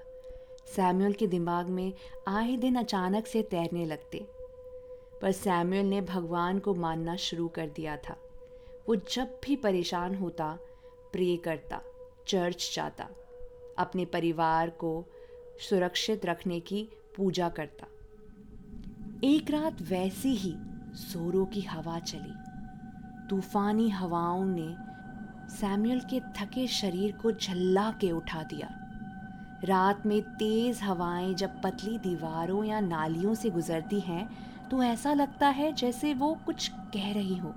सैमुअल 0.66 1.12
के 1.12 1.26
दिमाग 1.26 1.66
में 1.66 1.92
आए 2.28 2.56
दिन 2.56 2.76
अचानक 2.76 3.26
से 3.26 3.42
तैरने 3.42 3.86
लगते। 3.86 4.26
पर 5.22 5.32
सैमुअल 5.32 5.84
ने 5.84 6.00
भगवान 6.00 6.58
को 6.58 6.74
मानना 6.74 7.16
शुरू 7.16 7.48
कर 7.48 7.66
दिया 7.66 7.96
था। 7.96 8.16
वो 8.88 8.96
जब 8.96 9.40
भी 9.44 9.56
परेशान 9.56 10.14
होता, 10.14 10.58
प्रे 11.12 11.36
करता, 11.36 11.80
चर्च 12.26 12.72
जाता, 12.74 13.08
अपने 13.78 14.04
परिवार 14.04 14.70
को 14.70 15.04
सुरक्षित 15.70 16.26
रखने 16.26 16.60
की 16.60 16.88
पूजा 17.16 17.48
करता। 17.48 17.86
एक 19.24 19.50
रात 19.50 19.82
वैसी 19.82 20.34
ही 20.34 20.54
जोरों 20.94 21.46
की 21.46 21.60
हवा 21.60 21.98
चली। 21.98 22.32
तूफानी 23.30 23.88
हवाओं 23.88 24.44
ने 24.44 24.89
सैमुअल 25.50 26.00
के 26.00 26.20
थके 26.36 26.66
शरीर 26.66 27.12
को 27.12 27.32
झल्ला 27.32 27.90
के 27.90 28.10
उठा 28.12 28.42
दिया। 28.42 28.68
रात 29.64 30.06
में 30.06 30.20
तेज 30.22 30.80
हवाएँ 30.82 31.34
जब 31.34 31.60
पतली 31.62 31.98
दीवारों 31.98 32.64
या 32.64 32.80
नालियों 32.80 33.34
से 33.34 33.50
गुजरती 33.50 34.00
हैं 34.00 34.28
तो 34.68 34.82
ऐसा 34.82 35.12
लगता 35.12 35.48
है 35.48 35.72
जैसे 35.72 36.14
वो 36.14 36.36
कुछ 36.46 36.68
कह 36.94 37.12
रही 37.12 37.36
हो। 37.36 37.54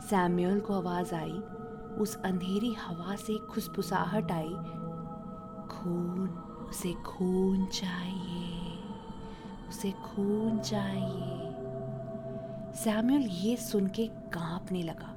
सैमुअल 0.00 0.60
को 0.60 0.74
आवाज़ 0.74 1.14
आई, 1.14 1.38
उस 1.98 2.16
अंधेरी 2.24 2.72
हवा 2.74 3.16
से 3.16 3.38
खुशबुसाहट 3.46 4.30
आई, 4.32 4.54
खून, 5.70 6.28
उसे 6.68 6.92
खून 6.92 7.66
चाहिए, 7.66 8.78
उसे 9.68 9.90
खून 10.04 10.58
चाहिए। 10.58 11.50
सैमुअल 12.74 13.22
ये 13.22 13.56
सुन 13.56 13.86
के 13.86 14.06
कांपने 14.06 14.82
लगा। 14.82 15.13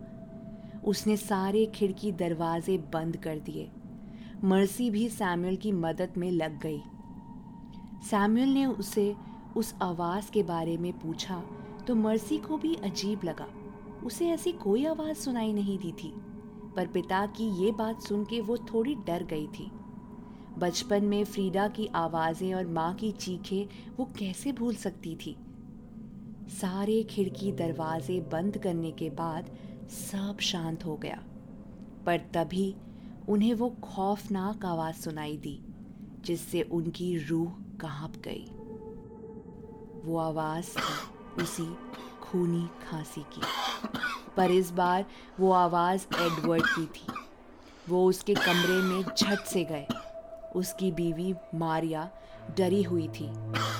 उसने 0.87 1.15
सारे 1.17 1.65
खिड़की 1.65 2.11
दरवाजे 2.11 2.77
बंद 2.93 3.17
कर 3.17 3.39
दिए। 3.39 3.69
मर्सी 4.43 4.89
भी 4.89 5.07
सैमुअल 5.09 5.55
की 5.55 5.71
मदद 5.71 6.13
में 6.17 6.29
लग 6.31 6.59
गई। 6.59 6.81
सैमुअल 8.09 8.49
ने 8.49 8.65
उसे 8.65 9.13
उस 9.57 9.73
आवाज़ 9.81 10.31
के 10.31 10.43
बारे 10.43 10.77
में 10.77 10.91
पूछा 10.99 11.41
तो 11.87 11.95
मर्सी 11.95 12.37
को 12.37 12.57
भी 12.57 12.73
अजीब 12.75 13.23
लगा। 13.23 13.47
उसे 14.05 14.29
ऐसी 14.29 14.51
कोई 14.53 14.85
आवाज़ 14.85 15.17
सुनाई 15.17 15.53
नहीं 15.53 15.77
दी 15.77 15.91
थी, 15.93 16.13
पर 16.75 16.87
पिता 16.87 17.25
की 17.25 17.49
ये 17.63 17.71
बात 17.71 18.01
सुन 18.01 18.23
के 18.25 18.41
वो 18.41 18.57
थोड़ी 18.65 18.95
डर 19.07 19.23
गई 19.23 19.47
थी। 19.49 19.71
बचपन 20.57 21.03
में 21.03 21.23
फ्रीडा 21.23 21.67
की 21.67 21.87
आवाज़ें 21.95 22.53
और 22.53 22.67
माँ 22.67 22.93
की 22.93 23.11
चीखें 23.11 23.93
वो 23.97 24.05
कैसे 24.19 24.51
भूल 24.51 24.75
सकती 24.75 25.15
थी? 25.15 25.35
सारे 26.51 27.01
खिड़की 27.03 27.51
दरवाजे 27.51 28.19
बंद 28.31 28.57
करने 28.57 28.91
के 28.91 29.09
बाद 29.09 29.49
सब 29.89 30.37
शांत 30.39 30.85
हो 30.85 30.95
गया। 30.95 31.23
पर 32.05 32.17
तभी 32.17 32.75
उन्हें 33.29 33.53
वो 33.53 33.69
खौफनाक 33.69 34.65
आवाज़ 34.65 34.95
सुनाई 34.95 35.37
दी, 35.37 35.61
जिससे 36.21 36.61
उनकी 36.61 37.17
रूह 37.17 37.49
काँप 37.51 38.13
गई। 38.27 38.45
वो 40.05 40.17
आवाज़ 40.17 40.67
उसी 41.41 41.77
खूनी 42.21 42.69
खांसी 42.89 43.21
की। 43.21 43.41
पर 44.37 44.51
इस 44.51 44.71
बार 44.71 45.05
वो 45.39 45.51
आवाज़ 45.51 46.01
एडवर्ड 46.15 46.63
की 46.65 46.85
थी। 46.85 47.07
वो 47.89 48.05
उसके 48.05 48.33
कमरे 48.33 48.81
में 48.81 49.03
झट 49.03 49.39
से 49.39 49.63
गए। 49.63 49.87
उसकी 50.55 50.91
बीवी 50.91 51.35
मारिया 51.55 52.11
डरी 52.57 52.83
हुई 52.83 53.07
थी। 53.07 53.27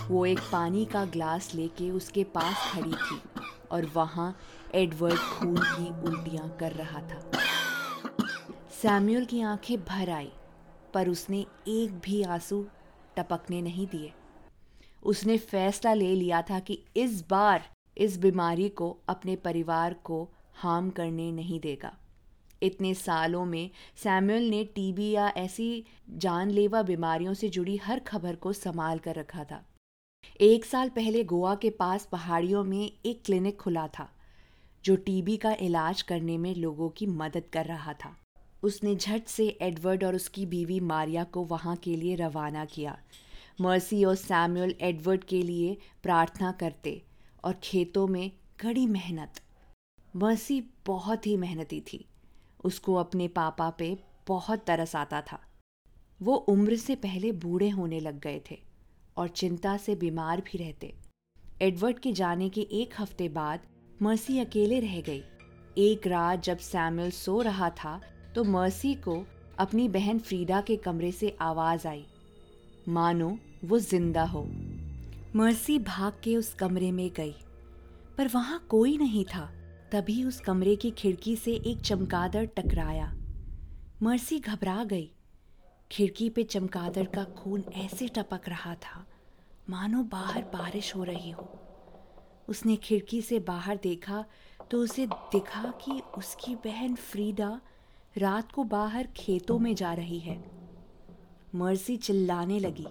वो 0.07 0.25
एक 0.25 0.39
पानी 0.39 0.85
का 0.85 1.05
ग्लास 1.05 1.55
लेके 1.55 1.91
उसके 1.91 2.23
पास 2.23 2.71
खड़ी 2.73 2.91
थी। 2.91 3.21
और 3.71 3.85
वहाँ 3.85 4.37
एडवर्ड 4.75 5.17
खून 5.17 5.57
की 5.57 6.07
उल्टियाँ 6.07 6.57
कर 6.59 6.71
रहा 6.71 7.01
था। 7.01 7.31
सैम्यूल 8.81 9.25
की 9.25 9.41
आँखें 9.41 9.83
भर 9.83 10.09
आई, 10.09 10.31
पर 10.93 11.09
उसने 11.09 11.45
एक 11.67 11.99
भी 11.99 12.23
आँसू 12.23 12.67
टपकने 13.17 13.61
नहीं 13.61 13.87
दिए। 13.87 14.13
उसने 15.03 15.37
फैसला 15.37 15.93
ले 15.93 16.15
लिया 16.15 16.41
था 16.41 16.59
कि 16.59 16.83
इस 16.97 17.29
बार 17.29 17.69
इस 17.97 18.17
बीमारी 18.17 18.69
को 18.69 18.97
अपने 19.09 19.35
परिवार 19.35 19.93
को 19.93 20.29
हार्म 20.55 20.89
करने 20.89 21.31
नहीं 21.31 21.59
देगा। 21.59 21.97
इतने 22.63 22.93
सालों 22.93 23.45
में 23.45 23.69
सैमुअल 23.95 24.43
ने 24.43 24.63
टीबी 24.63 25.11
या 25.11 25.33
ऐसी 25.37 25.85
जानलेवा 26.09 26.81
बीमारियों 26.81 27.33
से 27.33 27.49
जुड़ी 27.49 27.77
हर 27.77 27.99
खबर 27.99 28.35
को 28.35 28.53
संभाल 28.53 28.99
कर 28.99 29.15
रखा 29.15 29.43
था। 29.43 29.66
एक 30.35 30.65
साल 30.65 30.89
पहले 30.89 31.23
गोवा 31.23 31.55
के 31.55 31.69
पास 31.69 32.05
पहाड़ियों 32.05 32.63
में 32.63 32.91
एक 33.05 33.23
क्लिनिक 33.25 33.57
खुला 33.57 33.87
था, 33.87 34.09
जो 34.85 34.95
टीबी 34.95 35.37
का 35.37 35.55
इलाज 35.61 36.01
करने 36.01 36.37
में 36.37 36.55
लोगों 36.55 36.89
की 36.89 37.05
मदद 37.05 37.43
कर 37.53 37.65
रहा 37.65 37.93
था। 37.93 38.17
उसने 38.63 38.95
झट 38.95 39.25
से 39.25 39.57
एडवर्ड 39.61 40.03
और 40.03 40.15
उसकी 40.15 40.45
बीवी 40.45 40.79
मारिया 40.79 41.23
को 41.23 41.43
वहाँ 41.43 41.75
के 41.75 41.95
लिए 41.95 42.15
रवाना 42.15 42.65
किया। 42.65 42.99
मर्सी 43.61 44.03
और 44.03 44.15
सैमुअल 44.15 44.75
एडवर्ड 44.81 45.23
के 45.23 45.41
लिए 45.41 45.77
प्रार्थना 46.03 46.51
करते 46.51 47.03
और 47.43 47.53
खेतों 47.53 48.07
में 48.07 48.31
कड़ी 48.59 48.87
मेहनत। 48.87 49.41
मर्सी 50.15 50.63
बहुत 50.85 51.27
ही 51.27 51.37
मेहनती 51.37 51.81
थी। 51.81 52.05
उसको 52.63 52.95
अपने 52.95 53.27
पापा 53.27 53.69
पे 53.69 53.97
बहुत 54.27 54.59
तरस 54.59 54.95
आता 54.95 55.21
था। 55.21 55.41
वो 56.21 56.35
उम्र 56.35 56.75
से 56.75 56.95
पहले 56.95 57.31
बूढ़े 57.31 57.69
होने 57.69 57.99
लग 57.99 58.19
गए 58.19 58.41
थे। 58.51 58.66
और 59.17 59.27
चिंता 59.27 59.77
से 59.77 59.95
बीमार 59.95 60.41
भी 60.41 60.57
रहते। 60.57 60.93
एडवर्ड 61.61 61.99
के 61.99 62.11
जाने 62.13 62.49
के 62.49 62.61
एक 62.61 62.93
हफ़्ते 62.99 63.29
बाद 63.29 63.59
मर्सी 64.01 64.39
अकेले 64.39 64.79
रह 64.79 65.01
गई। 65.01 65.23
एक 65.77 66.07
रात 66.07 66.43
जब 66.43 66.57
सैमुअल 66.57 67.11
सो 67.11 67.41
रहा 67.41 67.69
था 67.69 67.99
तो 68.35 68.43
मर्सी 68.43 68.93
को 68.95 69.25
अपनी 69.59 69.89
बहन 69.89 70.19
फ्रीडा 70.19 70.61
के 70.61 70.75
कमरे 70.75 71.11
से 71.11 71.35
आवाज़ 71.41 71.87
आई। 71.87 72.05
मानो 72.87 73.37
वो 73.65 73.79
ज़िंदा 73.79 74.23
हो। 74.23 74.43
मर्सी 75.35 75.79
भाग 75.79 76.13
के 76.23 76.35
उस 76.37 76.53
कमरे 76.53 76.91
में 76.91 77.09
गई। 77.15 77.35
पर 78.17 78.27
वहाँ 78.27 78.65
कोई 78.69 78.97
नहीं 78.97 79.25
था। 79.25 79.51
तभी 79.91 80.23
उस 80.23 80.39
कमरे 80.39 80.75
की 80.75 80.91
खिड़की 80.91 81.35
से 81.35 81.53
एक 81.53 81.81
चमकादड़ 81.81 82.45
टकराया। 82.45 83.13
मर्सी 84.03 84.39
घबरा 84.39 84.83
गई। 84.83 85.11
खिड़की 85.91 86.29
पे 86.29 86.43
चमकादड़ 86.43 87.05
का 87.05 87.23
खून 87.23 87.63
ऐसे 87.75 88.07
टपक 88.07 88.49
रहा 88.49 88.75
था। 88.75 89.06
मानो 89.69 90.03
बाहर 90.03 90.41
बारिश 90.41 90.95
हो 90.95 91.03
रही 91.03 91.31
हो। 91.31 91.49
उसने 92.47 92.75
खिड़की 92.75 93.21
से 93.21 93.39
बाहर 93.39 93.77
देखा 93.77 94.25
तो 94.71 94.77
उसे 94.77 95.07
दिखा 95.07 95.63
कि 95.63 96.01
उसकी 96.17 96.55
बहन 96.55 96.95
फ्रीडा 96.95 97.61
रात 98.17 98.51
को 98.51 98.63
बाहर 98.63 99.07
खेतों 99.07 99.59
में 99.59 99.75
जा 99.75 99.93
रही 99.93 100.19
है। 100.19 100.51
मर्सी 101.55 101.97
चिल्लाने 101.97 102.59
लगी। 102.59 102.87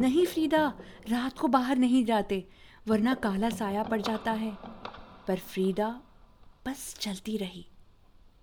नहीं 0.00 0.26
फ्रीडा, 0.26 0.74
रात 1.08 1.38
को 1.38 1.48
बाहर 1.48 1.76
नहीं 1.76 2.04
जाते, 2.04 2.48
वरना 2.88 3.14
काला 3.14 3.50
साया 3.50 3.82
पड़ 3.82 4.00
जाता 4.00 4.32
है। 4.32 4.58
पर 5.28 5.36
फ्रीडा 5.36 6.02
बस 6.66 6.98
चलती 7.00 7.36
रही। 7.36 7.66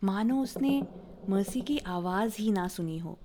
मानो 0.04 0.44
उसने 0.44 0.88
मर्सी 1.30 1.62
की 1.62 1.78
आवाज़ 1.78 2.38
ही 2.40 2.52
ना 2.52 2.68
सुनी 2.68 2.98
हो। 2.98 3.20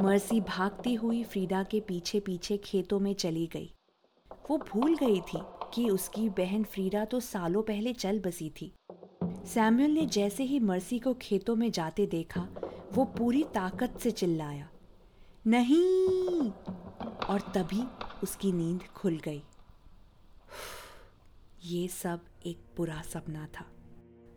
मर्सी 0.00 0.40
भागती 0.40 0.94
हुई 0.94 1.24
फ्रीडा 1.24 1.62
के 1.62 1.80
पीछे 1.80 2.20
पीछे 2.20 2.56
खेतों 2.56 3.00
में 3.00 3.14
चली 3.14 3.46
गई। 3.46 3.74
वो 4.50 4.58
भूल 4.58 4.96
गई 4.96 5.20
थी 5.20 5.38
कि 5.74 5.90
उसकी 5.90 6.28
बहन 6.28 6.64
फ्रीडा 6.64 7.04
तो 7.04 7.20
सालों 7.20 7.62
पहले 7.62 7.92
चल 7.92 8.20
बसी 8.20 8.52
थी। 8.60 8.74
सैमुअल 9.24 9.90
ने 9.90 10.06
जैसे 10.06 10.44
ही 10.44 10.60
मर्सी 10.60 10.98
को 10.98 11.14
खेतों 11.14 11.56
में 11.56 11.70
जाते 11.70 12.06
देखा, 12.06 12.48
वो 12.92 13.04
पूरी 13.04 13.42
ताकत 13.42 13.98
से 14.00 14.10
चिल्लाया, 14.10 14.68
नहीं! 15.46 16.50
और 17.28 17.40
तभी 17.54 17.82
उसकी 18.22 18.52
नींद 18.52 18.82
खुल 18.82 19.18
गई। 19.18 19.42
ये 21.64 21.88
सब 21.88 22.20
एक 22.46 22.58
बुरा 22.76 23.02
सपना 23.02 23.48
था। 23.60 23.64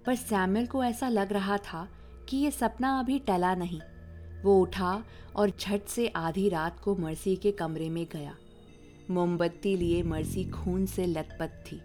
पर 0.06 0.16
सैमुअल 0.16 0.68
को 0.68 0.84
ऐसा 0.84 1.10
लग 1.10 1.34
रहा 1.34 1.58
था 1.58 1.90
कि 2.30 2.38
ये 2.38 2.52
सपना 2.52 3.00
अभी 3.00 3.20
टला 3.20 3.56
नहीं। 3.56 3.82
वो 4.46 4.60
उठा 4.62 5.04
और 5.36 5.50
झट 5.50 5.88
से 5.88 6.08
आधी 6.08 6.50
रात 6.50 6.80
को 6.80 6.96
मर्सी 6.96 7.36
के 7.36 7.52
कमरे 7.52 7.90
में 7.90 8.06
गया। 8.12 8.36
मोमबत्ती 9.10 9.76
लिए 9.78 10.04
मर्सी 10.04 10.44
खून 10.46 10.86
से 10.86 11.06
लथपथ 11.06 11.64
थी। 11.66 11.82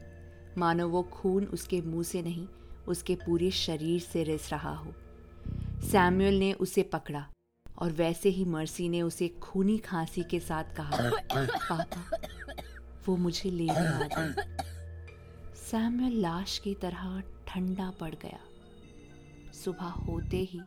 मानो 0.58 0.88
वो 0.88 1.02
खून 1.02 1.44
उसके 1.44 1.80
मुँह 1.80 2.02
से 2.02 2.22
नहीं, 2.22 2.46
उसके 2.88 3.14
पूरे 3.14 3.50
शरीर 3.50 4.00
से 4.00 4.24
रिस 4.24 4.50
रहा 4.52 4.74
हो। 4.74 4.92
सैमुअल 5.90 6.34
ने 6.34 6.52
उसे 6.52 6.82
पकड़ा 6.82 7.26
और 7.78 7.92
वैसे 7.92 8.28
ही 8.28 8.44
मर्सी 8.44 8.88
ने 8.88 9.02
उसे 9.02 9.28
खूनी 9.28 9.78
खांसी 9.78 10.22
के 10.22 10.40
साथ 10.40 10.64
कहा, 10.76 11.10
पापा, 11.34 12.04
वो 13.08 13.16
मुझे 13.16 13.50
लेने 13.50 13.86
आ 13.86 14.08
गए 14.16 14.58
सैमुअल 15.60 16.12
लाश 16.12 16.58
की 16.58 16.74
तरह 16.74 17.22
ठंडा 17.48 17.90
पड़ 17.90 18.14
गया। 18.14 18.38
सुबह 19.64 19.90
होते 20.06 20.36
ही 20.36 20.60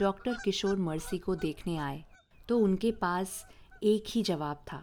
डॉक्टर 0.00 0.36
किशोर 0.44 0.76
मर्सी 0.76 1.18
को 1.18 1.34
देखने 1.36 1.76
आए 1.78 2.02
तो 2.48 2.58
उनके 2.58 2.92
पास 2.92 3.44
एक 3.82 4.04
ही 4.08 4.22
जवाब 4.22 4.64
था। 4.72 4.82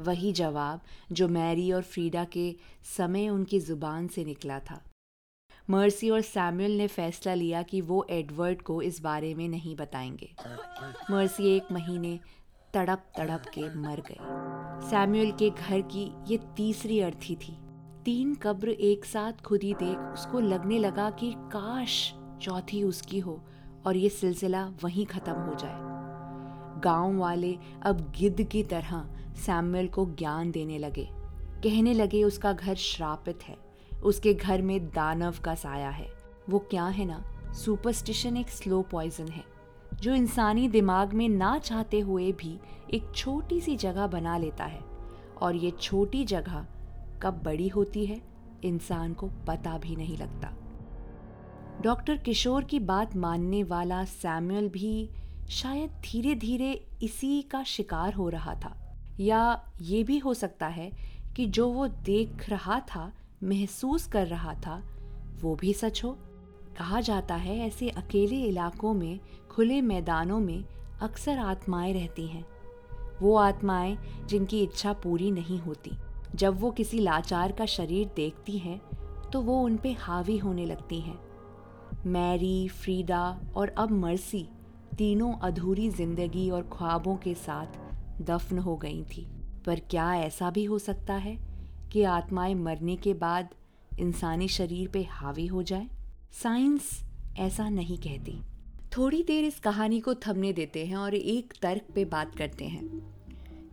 वही 0.00 0.32
जवाब 0.32 0.80
जो 1.12 1.28
मैरी 1.28 1.70
और 1.72 1.82
फ्रीडा 1.82 2.24
के 2.24 2.54
समय 2.96 3.28
उनकी 3.28 3.60
ज़ुबान 3.60 4.08
से 4.08 4.24
निकला 4.24 4.58
था। 4.60 4.80
मर्सी 5.70 6.10
और 6.10 6.20
सैमुअल 6.20 6.70
ने 6.70 6.86
फैसला 6.86 7.34
लिया 7.34 7.62
कि 7.62 7.80
वो 7.80 8.06
एडवर्ड 8.10 8.62
को 8.62 8.80
इस 8.82 9.00
बारे 9.00 9.34
में 9.34 9.48
नहीं 9.48 9.76
बताएँगे। 9.76 10.32
मर्सी 11.10 11.56
एक 11.56 11.72
महीने 11.72 12.18
तड़प 12.74 13.06
तड़प 13.16 13.42
के 13.54 13.62
मर 13.74 14.00
गए। 14.00 14.18
सैमुअल 14.90 15.32
के 15.32 15.50
घर 15.50 15.80
की 15.94 16.10
ये 16.28 16.38
तीसरी 16.56 17.00
अर्थी 17.00 17.36
थी। 17.36 17.56
तीन 18.04 18.34
कब्र 18.34 18.68
एक 18.68 19.04
साथ 19.04 19.42
खुदी 19.42 19.74
देख 19.74 19.98
उसको 20.12 20.40
लगने 20.40 20.78
लगा 20.78 21.10
कि 21.10 21.32
काश 21.52 22.12
चौथी 22.42 22.82
उसकी 22.82 23.18
हो 23.18 23.40
और 23.86 23.96
ये 23.96 24.08
सिलसिला 24.08 24.72
वहीं 24.82 25.06
ख़त्म 25.06 25.32
हो 25.32 25.54
जाए। 25.54 25.86
गाँव 26.80 27.18
वाले 27.18 27.58
अब 27.82 28.12
गिद्ध 28.18 28.42
की 28.42 28.62
तरह 28.62 29.06
सैमुअल 29.36 29.86
को 29.88 30.06
ज्ञान 30.06 30.50
देने 30.50 30.78
लगे। 30.78 31.08
कहने 31.64 31.94
लगे, 31.94 32.24
उसका 32.24 32.52
घर 32.52 32.74
श्रापित 32.74 33.38
है। 33.42 33.56
उसके 34.04 34.34
घर 34.34 34.62
में 34.62 34.86
दानव 34.86 35.34
का 35.44 35.54
साया 35.54 35.90
है। 35.90 36.08
वो 36.50 36.58
क्या 36.58 36.86
है 36.86 37.04
ना? 37.04 37.24
सुपरस्टिशन 37.52 38.36
एक 38.36 38.48
स्लो 38.48 38.82
पॉइजन 38.82 39.28
है, 39.28 39.44
जो 40.00 40.14
इंसानी 40.14 40.68
दिमाग 40.68 41.12
में 41.12 41.28
ना 41.28 41.58
चाहते 41.58 42.00
हुए 42.00 42.32
भी 42.32 42.58
एक 42.94 43.12
छोटी 43.14 43.60
सी 43.60 43.76
जगह 43.76 44.06
बना 44.06 44.38
लेता 44.38 44.64
है। 44.64 44.80
और 45.42 45.56
ये 45.56 45.70
छोटी 45.70 46.24
जगह 46.24 46.66
कब 47.22 47.42
बड़ी 47.42 47.68
होती 47.68 48.06
है, 48.06 48.20
इंसान 48.64 49.14
को 49.14 49.30
पता 49.46 49.78
भी 49.78 49.96
नहीं 49.96 50.18
लगता। 50.18 50.52
डॉक्टर 51.82 52.16
किशोर 52.16 52.64
की 52.64 52.78
बात 52.78 53.16
मानने 53.16 53.62
वाला 53.62 54.04
सैमुअल 54.04 54.68
भी 54.68 55.10
शायद 55.50 55.90
धीरे 55.90 56.34
धीरे 56.34 56.86
इसी 57.02 57.42
का 57.42 57.62
शिकार 57.64 58.14
हो 58.14 58.28
रहा 58.28 58.54
था। 58.54 58.96
या 59.20 59.72
ये 59.80 60.02
भी 60.02 60.18
हो 60.18 60.34
सकता 60.34 60.66
है 60.66 60.92
कि 61.36 61.46
जो 61.46 61.68
वो 61.68 61.88
देख 61.88 62.50
रहा 62.50 62.80
था, 62.80 63.12
महसूस 63.42 64.06
कर 64.06 64.26
रहा 64.26 64.54
था, 64.54 64.82
वो 65.40 65.54
भी 65.54 65.72
सच 65.72 66.04
हो। 66.04 66.10
कहा 66.78 67.00
जाता 67.00 67.34
है 67.34 67.58
ऐसे 67.58 67.88
अकेले 67.88 68.42
इलाकों 68.42 68.94
में, 68.94 69.20
खुले 69.50 69.80
मैदानों 69.80 70.40
में 70.40 70.64
अक्सर 71.00 71.38
आत्माएँ 71.38 71.92
रहती 71.92 72.26
हैं। 72.26 72.46
वो 73.22 73.36
आत्माएँ 73.36 73.98
जिनकी 74.26 74.62
इच्छा 74.62 74.92
पूरी 74.92 75.30
नहीं 75.30 75.58
होती। 75.58 75.92
जब 76.34 76.60
वो 76.60 76.70
किसी 76.70 76.98
लाचार 76.98 77.52
का 77.52 77.66
शरीर 77.66 78.10
देखती 78.16 78.58
हैं 78.58 78.80
तो 79.30 79.40
वो 79.40 79.60
उन 79.62 79.76
पे 79.76 79.92
हावी 79.92 80.38
होने 80.38 80.66
लगती 80.66 81.00
हैं। 81.00 81.25
मैरी, 82.06 82.68
फ्रीडा 82.68 83.40
और 83.56 83.68
अब 83.68 83.90
मर्सी 83.90 84.48
तीनों 84.98 85.32
अधूरी 85.34 85.90
ज़िंदगी 85.90 86.50
और 86.50 86.62
ख्वाबों 86.72 87.16
के 87.16 87.34
साथ 87.34 87.66
दफन 88.22 88.58
हो 88.58 88.76
गई 88.76 89.04
थी। 89.04 89.26
पर 89.66 89.80
क्या 89.80 90.14
ऐसा 90.14 90.50
भी 90.50 90.64
हो 90.64 90.78
सकता 90.78 91.14
है 91.14 91.38
कि 91.92 92.02
आत्माएँ 92.02 92.54
मरने 92.54 92.96
के 92.96 93.14
बाद 93.14 93.48
इंसानी 93.98 94.48
शरीर 94.48 94.88
पे 94.88 95.02
हावी 95.10 95.46
हो 95.46 95.62
जाए? 95.62 95.88
साइंस 96.42 97.04
ऐसा 97.38 97.68
नहीं 97.68 97.98
कहती। 97.98 98.40
थोड़ी 98.96 99.22
देर 99.22 99.44
इस 99.44 99.60
कहानी 99.60 100.00
को 100.00 100.14
थमने 100.14 100.52
देते 100.52 100.86
हैं 100.86 100.96
और 100.96 101.14
एक 101.14 101.54
तर्क 101.62 101.82
पे 101.94 102.04
बात 102.04 102.34
करते 102.34 102.64
हैं। 102.64 102.88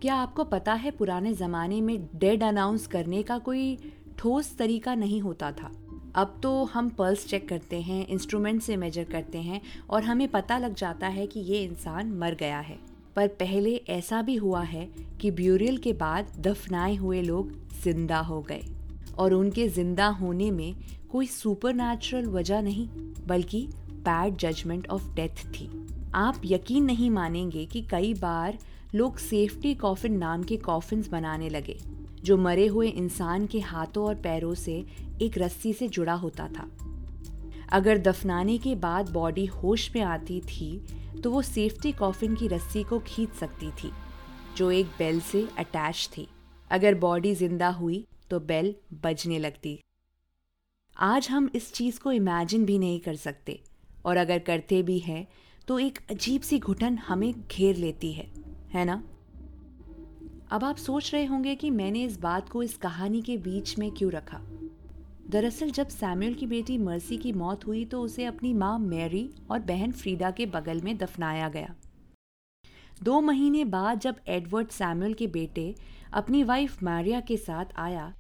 क्या 0.02 0.16
आपको 0.16 0.44
पता 0.44 0.74
है 0.74 0.92
पुराने 0.92 1.34
ज़माने 1.34 1.82
में 1.82 2.10
डेड 2.16 2.44
अनाउंस 2.44 2.88
करने 2.88 3.24
का 3.24 3.38
कोई 3.38 3.78
ठोस 4.18 4.58
तरीका 4.58 4.96
नहीं 4.96 5.22
होता 5.22 5.52
था? 5.52 5.72
अब 6.16 6.40
तो 6.44 6.64
हम 6.64 6.90
पल्स 6.90 7.26
चेक 7.28 7.48
करते 7.50 7.82
हैं 7.82 8.06
इंस्ट्रूमेंट 8.08 8.62
से 8.62 8.76
मेजर 8.78 9.04
करते 9.04 9.38
हैं 9.38 9.62
और 9.90 10.04
हमें 10.04 10.28
पता 10.28 10.58
लग 10.58 10.76
जाता 10.76 11.08
है 11.08 11.28
कि 11.28 11.40
ये 11.40 11.64
इंसान 11.64 12.12
मर 12.12 12.36
गया 12.36 12.60
है। 12.60 12.78
पर 13.16 13.28
पहले 13.28 13.76
ऐसा 13.90 14.22
भी 14.22 14.36
हुआ 14.36 14.62
है 14.62 14.86
कि 15.22 15.32
ब्यूरियल 15.32 15.78
के 15.78 15.94
बाद 15.94 16.28
दफनाए 16.40 16.96
हुए 16.96 17.22
लोग 17.22 17.52
ज़िंदा 17.84 18.20
हो 18.20 18.42
गए 18.42 18.64
और 19.18 19.34
उनके 19.34 19.68
ज़िंदा 19.70 20.08
होने 20.08 20.52
में 20.52 20.76
कोई 21.12 21.26
सुपर 21.28 21.74
वजह 22.28 22.62
नहीं, 22.62 22.88
बल्कि 23.28 23.68
बैड 23.92 24.38
जजमेंट 24.38 24.88
ऑफ़ 24.88 25.14
डेथ 25.16 25.46
थी। 25.50 25.70
आप 26.16 26.42
यकीन 26.46 26.84
नहीं 26.84 27.10
मानेंगे 27.10 27.66
कि 27.66 27.82
कई 27.82 28.14
बार 28.14 28.58
लोग 28.96 29.18
सेफ्टी 29.18 29.74
कॉफिन 29.76 30.18
नाम 30.18 30.44
के 30.44 30.58
कॉफिन्स 30.58 31.10
बनाने 31.10 31.50
लगे, 31.50 31.78
जो 32.24 32.38
मरे 32.38 32.68
हुए 32.68 32.88
इंसान 32.88 33.46
के 33.48 33.60
हाथों 33.60 34.06
और 34.06 34.16
पैरों 34.16 34.54
से 34.54 34.84
एक 35.24 35.38
रस्सी 35.38 35.74
से 35.74 35.88
जुड़ा 35.90 36.14
होता 36.16 36.48
था। 36.50 36.70
अगर 37.72 37.98
दफनाने 38.00 38.58
के 38.58 38.76
बाद 38.78 39.10
बॉडी 39.10 39.46
होश 39.46 39.90
में 39.96 40.02
आती 40.04 40.40
थी 40.42 40.78
तो 41.24 41.32
वो 41.32 41.42
सेफ्टी 41.42 41.92
कॉफिन 41.92 42.36
की 42.36 42.48
रस्सी 42.48 42.84
को 42.84 43.00
खींच 43.00 43.34
सकती 43.34 43.70
थी, 43.74 43.92
जो 44.58 44.72
एक 44.72 44.86
बेल 44.98 45.20
से 45.22 45.48
अटैच 45.58 46.10
थी। 46.12 46.28
अगर 46.72 46.96
बॉडी 46.96 47.34
ज़िंदा 47.36 47.70
हुई 47.72 48.06
तो 48.30 48.40
बेल 48.42 48.74
बजने 49.04 49.40
लगती। 49.40 49.80
आज 50.96 51.28
हम 51.30 51.50
इस 51.56 51.72
चीज़ 51.74 52.00
को 52.00 52.12
इमेजिन 52.12 52.66
भी 52.66 52.78
नहीं 52.80 53.00
कर 53.00 53.16
सकते, 53.16 53.60
और 54.06 54.18
अगर 54.18 54.40
करते 54.40 54.82
भी 54.84 54.98
हैं 55.00 55.28
तो 55.68 55.80
एक 55.80 56.00
अजीब 56.12 56.42
सी 56.42 56.60
घुटन 56.60 56.98
हमें 56.98 57.34
घेर 57.34 57.76
लेती 57.76 58.12
है 58.14 58.28
है 58.74 58.86
ना? 58.86 59.04
अब 60.52 60.64
आप 60.64 60.78
सोच 60.78 61.14
रहे 61.14 61.26
होंगे 61.26 61.56
कि 61.56 61.70
मैंने 61.70 62.04
इस 62.04 62.20
बात 62.20 62.50
को 62.50 62.64
इस 62.64 62.76
कहानी 62.78 63.22
के 63.22 63.38
बीच 63.38 63.78
में 63.80 63.90
क्यों 63.92 64.12
रखा? 64.12 64.42
दरअसल 65.34 65.70
जब 65.72 65.88
सैमुअल 65.88 66.34
की 66.34 66.48
बेटी 66.48 66.78
मर्सी 66.78 67.18
की 67.18 67.32
मौत 67.34 67.66
हुई 67.68 67.84
तो 67.86 68.02
उसे 68.02 68.26
अपनी 68.26 68.54
माँ 68.54 68.78
मैरी 68.80 69.30
और 69.52 69.60
बहन 69.60 69.92
फ्रीडा 69.92 70.30
के 70.32 70.46
बगल 70.46 70.82
में 70.82 70.98
दफनाया 70.98 71.48
गया। 71.50 71.74
दो 73.04 73.22
महीने 73.22 73.64
बाद 73.66 74.00
जब 74.00 74.16
एडवर्ड 74.28 74.68
सैमुअल 74.68 75.14
के 75.14 75.28
बेटे 75.28 75.76
अपनी 76.14 76.44
वाइफ 76.44 76.84
मारिया 76.84 77.20
के 77.20 77.38
साथ 77.38 77.74
आया 77.78 78.14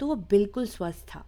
तो 0.00 0.06
वो 0.06 0.14
बिल्कुल 0.30 0.66
स्वस्थ 0.66 1.06
था। 1.08 1.24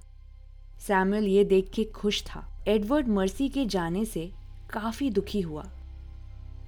सैमुअल 0.86 1.26
ये 1.26 1.44
देख 1.44 1.70
के 1.74 1.84
खुश 1.84 2.22
था। 2.22 2.46
एडवर्ड 2.68 3.08
मर्सी 3.08 3.48
के 3.48 3.66
जाने 3.66 4.04
से 4.04 4.30
काफ़ी 4.72 5.10
दुखी 5.10 5.40
हुआ। 5.40 5.64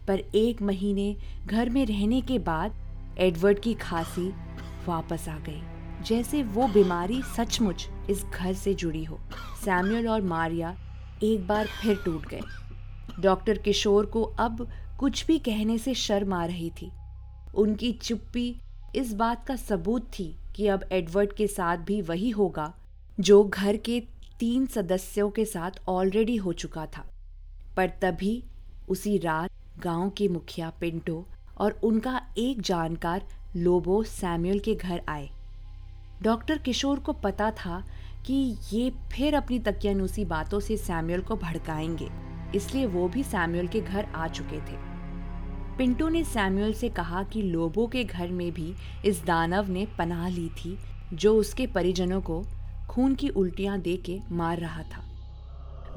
पर 0.08 0.18
एक 0.34 0.62
महीने 0.62 1.14
घर 1.46 1.70
में 1.70 1.84
रहने 1.86 2.20
के 2.20 2.38
बाद 2.38 3.16
एडवर्ड 3.18 3.60
की 3.60 3.74
खांसी 3.74 4.28
वापस 4.86 5.28
आ 5.28 5.38
गई। 5.38 5.62
जैसे 6.06 6.42
वो 6.42 6.66
बीमारी 6.68 7.22
सचमुच 7.36 7.88
इस 8.10 8.24
घर 8.24 8.54
से 8.54 8.74
जुड़ी 8.74 9.04
हो। 9.04 9.18
सैमुअल 9.64 10.08
और 10.08 10.22
मारिया 10.22 10.76
एक 11.22 11.46
बार 11.46 11.66
फिर 11.66 11.96
टूट 12.04 12.26
गए। 12.26 12.40
डॉक्टर 13.20 13.58
किशोर 13.58 14.06
को 14.06 14.22
अब 14.22 14.68
कुछ 15.00 15.26
भी 15.26 15.38
कहने 15.38 15.78
से 15.78 15.94
शर्म 15.94 16.32
आ 16.32 16.44
रही 16.44 16.70
थी। 16.70 16.90
उनकी 17.54 17.92
चुप्पी 17.92 18.60
इस 18.96 19.12
बात 19.14 19.46
का 19.46 19.56
सबूत 19.56 20.10
थी 20.18 20.36
कि 20.56 20.66
अब 20.66 20.84
एडवर्ड 20.92 21.32
के 21.32 21.46
साथ 21.46 21.76
भी 21.76 22.00
वही 22.02 22.30
होगा, 22.30 22.74
जो 23.20 23.44
घर 23.44 23.76
के 23.76 24.00
तीन 24.40 24.66
सदस्यों 24.66 25.30
के 25.30 25.44
साथ 25.44 25.70
ऑलरेडी 25.88 26.36
हो 26.36 26.52
चुका 26.52 26.86
था। 26.86 27.06
पर 27.76 27.88
तभी 28.02 28.44
उसी 28.88 29.18
रात 29.18 29.50
गाँव 29.78 30.10
के 30.10 30.28
मुखिया 30.28 30.70
पिंटो 30.70 31.26
और 31.58 31.80
उनका 31.84 32.20
एक 32.38 32.60
जानकार 32.60 33.28
लोबो 33.56 34.02
सैमुअल 34.02 34.58
के 34.58 34.74
घर 34.74 35.02
आए। 35.08 35.28
डॉक्टर 36.22 36.58
किशोर 36.58 36.98
को 36.98 37.12
पता 37.12 37.50
था 37.50 37.84
कि 38.26 38.34
ये 38.72 38.90
फिर 39.12 39.34
अपनी 39.34 39.58
तकियानुसी 39.58 40.24
बातों 40.24 40.60
से 40.60 40.76
सैमुअल 40.76 41.20
को 41.20 41.36
भड़काएँगे, 41.36 42.08
इसलिए 42.54 42.86
वो 42.86 43.08
भी 43.08 43.22
सैमुअल 43.22 43.66
के 43.66 43.80
घर 43.80 44.04
आ 44.04 44.28
चुके 44.28 44.60
थे। 44.60 44.84
पिंटू 45.78 46.08
ने 46.08 46.24
सैमुअल 46.24 46.72
से 46.72 46.88
कहा 46.88 47.22
कि 47.22 47.42
लोबो 47.42 47.86
के 47.86 48.04
घर 48.04 48.28
में 48.28 48.52
भी 48.52 48.74
इस 49.04 49.24
दानव 49.24 49.68
ने 49.68 49.86
पनाह 49.98 50.28
ली 50.28 50.48
थी, 50.48 50.78
जो 51.12 51.36
उसके 51.36 51.66
परिजनों 51.66 52.20
को 52.20 52.44
खून 52.88 53.14
की 53.14 53.28
उल्टियाँ 53.28 53.78
दे 53.80 53.96
के 53.96 54.20
मार 54.30 54.58
रहा 54.58 54.82
था। 54.82 55.04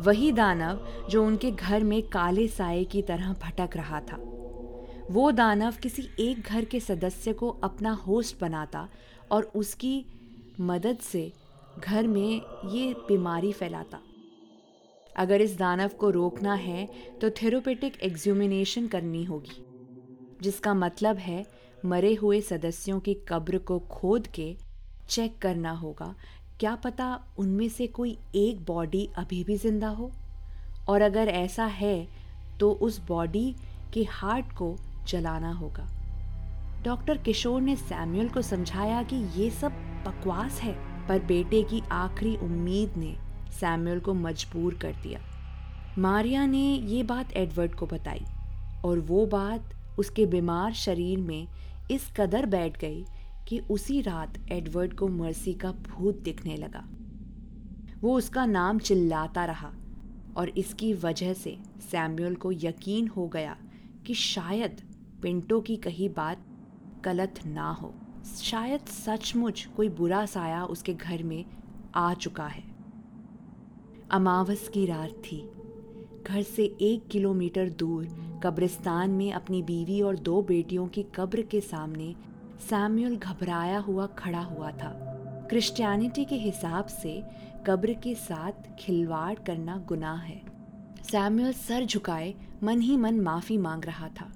वही 0.01 0.31
दानव 0.31 1.07
जो 1.09 1.25
उनके 1.25 1.51
घर 1.51 1.83
में 1.83 2.01
काले 2.03 2.47
साए 2.47 2.83
की 2.83 3.01
तरह 3.01 3.33
भटक 3.33 3.69
रहा 3.75 3.99
था। 3.99 4.17
वो 5.11 5.31
दानव 5.31 5.75
किसी 5.83 6.07
एक 6.19 6.41
घर 6.41 6.65
के 6.65 6.79
सदस्य 6.79 7.33
को 7.33 7.49
अपना 7.49 7.91
होस्ट 7.91 8.39
बनाता 8.41 8.87
और 9.31 9.51
उसकी 9.55 10.05
मदद 10.61 10.97
से 11.01 11.31
घर 11.77 12.07
में 12.07 12.41
ये 12.65 12.93
बीमारी 13.07 13.51
फैलाता। 13.53 13.99
अगर 15.15 15.41
इस 15.41 15.57
दानव 15.57 15.91
को 15.99 16.09
रोकना 16.09 16.53
है 16.55 16.87
तो 17.21 17.29
थेरोपेटिक 17.31 17.97
एग्जूमिनेशन 18.03 18.87
करनी 18.87 19.23
होगी, 19.23 19.63
जिसका 20.41 20.73
मतलब 20.75 21.17
है 21.17 21.45
मरे 21.83 22.13
हुए 22.13 22.41
सदस्यों 22.41 22.99
की 22.99 23.13
कब्र 23.29 23.57
को 23.57 23.79
खोद 23.91 24.27
के 24.27 24.55
चेक 25.09 25.37
करना 25.41 25.71
होगा। 25.73 26.13
क्या 26.59 26.75
पता 26.75 27.13
उनमें 27.39 27.67
से 27.69 27.87
कोई 27.89 28.17
एक 28.35 28.65
बॉडी 28.65 29.07
अभी 29.17 29.43
भी 29.43 29.57
ज़िंदा 29.57 29.89
हो? 29.89 30.11
और 30.89 31.01
अगर 31.01 31.27
ऐसा 31.29 31.65
है 31.65 32.07
तो 32.59 32.71
उस 32.71 32.99
बॉडी 32.99 33.53
के 33.93 34.03
हार्ट 34.03 34.51
को 34.53 34.75
जलाना 35.07 35.51
होगा। 35.53 35.87
डॉक्टर 36.83 37.17
किशोर 37.17 37.61
ने 37.61 37.75
सैमुअल 37.75 38.27
को 38.29 38.41
समझाया 38.41 39.01
कि 39.03 39.15
ये 39.35 39.49
सब 39.51 39.71
बकवास 40.05 40.59
है, 40.61 40.73
पर 41.07 41.19
बेटे 41.19 41.61
की 41.63 41.81
आखिरी 41.91 42.35
उम्मीद 42.37 42.93
ने 42.97 43.15
सैमुअल 43.59 43.99
को 43.99 44.13
मजबूर 44.13 44.73
कर 44.73 44.95
दिया। 45.03 45.19
मारिया 45.97 46.45
ने 46.45 46.63
ये 46.75 47.03
बात 47.03 47.33
एडवर्ड 47.33 47.75
को 47.75 47.85
बताई, 47.85 48.23
और 48.85 48.99
वो 48.99 49.25
बात 49.25 49.73
उसके 49.99 50.25
बीमार 50.25 50.73
शरीर 50.73 51.19
में 51.19 51.47
इस 51.91 52.09
कदर 52.17 52.45
बैठ 52.45 52.79
गई 52.79 53.03
कि 53.47 53.59
उसी 53.69 54.01
रात 54.01 54.37
एडवर्ड 54.51 54.93
को 54.93 55.07
मर्सी 55.07 55.53
का 55.53 55.71
भूत 55.71 56.19
दिखने 56.19 56.55
लगा। 56.55 56.83
वो 58.01 58.17
उसका 58.17 58.45
नाम 58.45 58.79
चिल्लाता 58.79 59.45
रहा, 59.45 59.71
और 60.37 60.49
इसकी 60.49 60.93
वजह 60.93 61.33
से 61.33 61.57
सैमुअल 61.91 62.35
को 62.35 62.51
यकीन 62.51 63.07
हो 63.07 63.27
गया 63.27 63.57
कि 64.07 64.13
शायद 64.13 64.81
पिंटो 65.21 65.59
की 65.61 65.75
कही 65.75 66.09
बात 66.09 66.45
गलत 67.05 67.39
ना 67.45 67.71
हो। 67.71 67.93
शायद 68.43 68.79
सचमुच 68.79 69.67
कोई 69.77 69.89
बुरा 69.89 70.25
साया 70.25 70.65
उसके 70.65 70.93
घर 70.93 71.23
में 71.23 71.45
आ 71.95 72.13
चुका 72.13 72.47
है। 72.47 72.63
अमावस 74.11 74.67
की 74.67 74.85
रात 74.85 75.09
थी। 75.09 75.51
घर 76.27 76.41
से 76.41 76.63
एक 76.81 77.07
किलोमीटर 77.07 77.69
दूर 77.69 78.07
कब्रिस्तान 78.43 79.09
में 79.09 79.33
अपनी 79.33 79.63
बीवी 79.63 80.01
और 80.01 80.15
दो 80.15 80.41
बेटियों 80.41 80.87
की 80.87 81.03
कब्र 81.15 81.41
के 81.41 81.61
सामने 81.61 82.15
सैमुअल 82.69 83.15
घबराया 83.15 83.79
हुआ 83.79 84.07
खड़ा 84.07 84.41
हुआ 84.41 84.71
था। 84.71 85.05
क्रिश्चियनिटी 85.49 86.25
के 86.25 86.35
हिसाब 86.35 86.85
से 86.85 87.23
कब्र 87.67 87.93
के 87.93 88.15
साथ 88.15 88.51
खिलवाड़ 88.79 89.35
करना 89.35 89.77
गुनाह 89.77 90.17
है। 90.17 90.41
सैमुअल 91.03 91.53
सर 91.53 91.85
झुकाए, 91.85 92.35
मन 92.63 92.81
ही 92.81 92.97
मन 92.97 93.19
माफ़ी 93.19 93.57
मांग 93.57 93.85
रहा 93.85 94.07
था। 94.07 94.31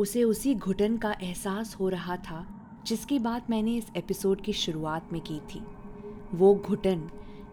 उसे 0.00 0.22
उसी 0.24 0.54
घुटन 0.54 0.96
का 0.96 1.12
एहसास 1.12 1.74
हो 1.74 1.88
रहा 1.88 2.16
था, 2.16 2.44
जिसकी 2.86 3.18
बात 3.18 3.50
मैंने 3.50 3.76
इस 3.76 3.86
एपिसोड 3.96 4.40
की 4.40 4.52
शुरुआत 4.52 5.12
में 5.12 5.20
की 5.20 5.38
थी। 5.50 5.60
वो 6.34 6.54
घुटन, 6.54 7.02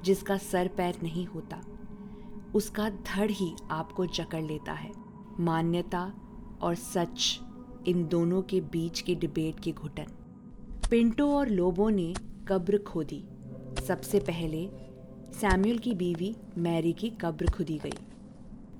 जिसका 0.03 0.38
सर 0.38 0.67
पैर 0.67 0.99
नहीं 1.03 1.25
होता, 1.25 1.62
उसका 2.55 2.89
धड़ 2.89 3.29
ही 3.31 3.51
आपको 3.71 4.05
जकड़ 4.05 4.43
लेता 4.43 4.73
है। 4.73 4.91
मान्यता 5.39 6.12
और 6.62 6.75
सच, 6.75 7.39
इन 7.88 8.07
दोनों 8.07 8.41
के 8.41 8.62
बीच 8.62 9.01
की 9.01 9.15
डिबेट 9.15 9.60
की 9.60 9.71
घुटन। 9.71 10.05
पिंटो 10.89 11.31
और 11.31 11.49
लोबो 11.49 11.89
ने 11.89 12.13
कब्र 12.47 12.77
खोदी 12.77 13.23
सबसे 13.88 14.19
पहले 14.19 14.67
सैमुअल 15.33 15.77
की 15.77 15.93
बीवी 15.93 16.36
मैरी 16.57 16.93
की 16.93 17.10
कब्र 17.21 17.51
खुदी 17.51 17.77
गई। 17.77 17.97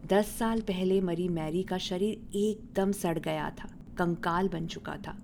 दस 0.06 0.26
साल 0.26 0.62
पहले 0.62 1.02
मरी 1.02 1.28
मैरी 1.28 1.64
का 1.64 1.78
शरीर 1.78 2.38
एकदम 2.38 2.92
सड़ 2.92 3.20
गया 3.20 3.50
था, 3.50 3.70
कंकाल 3.98 4.48
बन 4.48 4.68
चुका 4.68 4.98
था। 4.98 5.18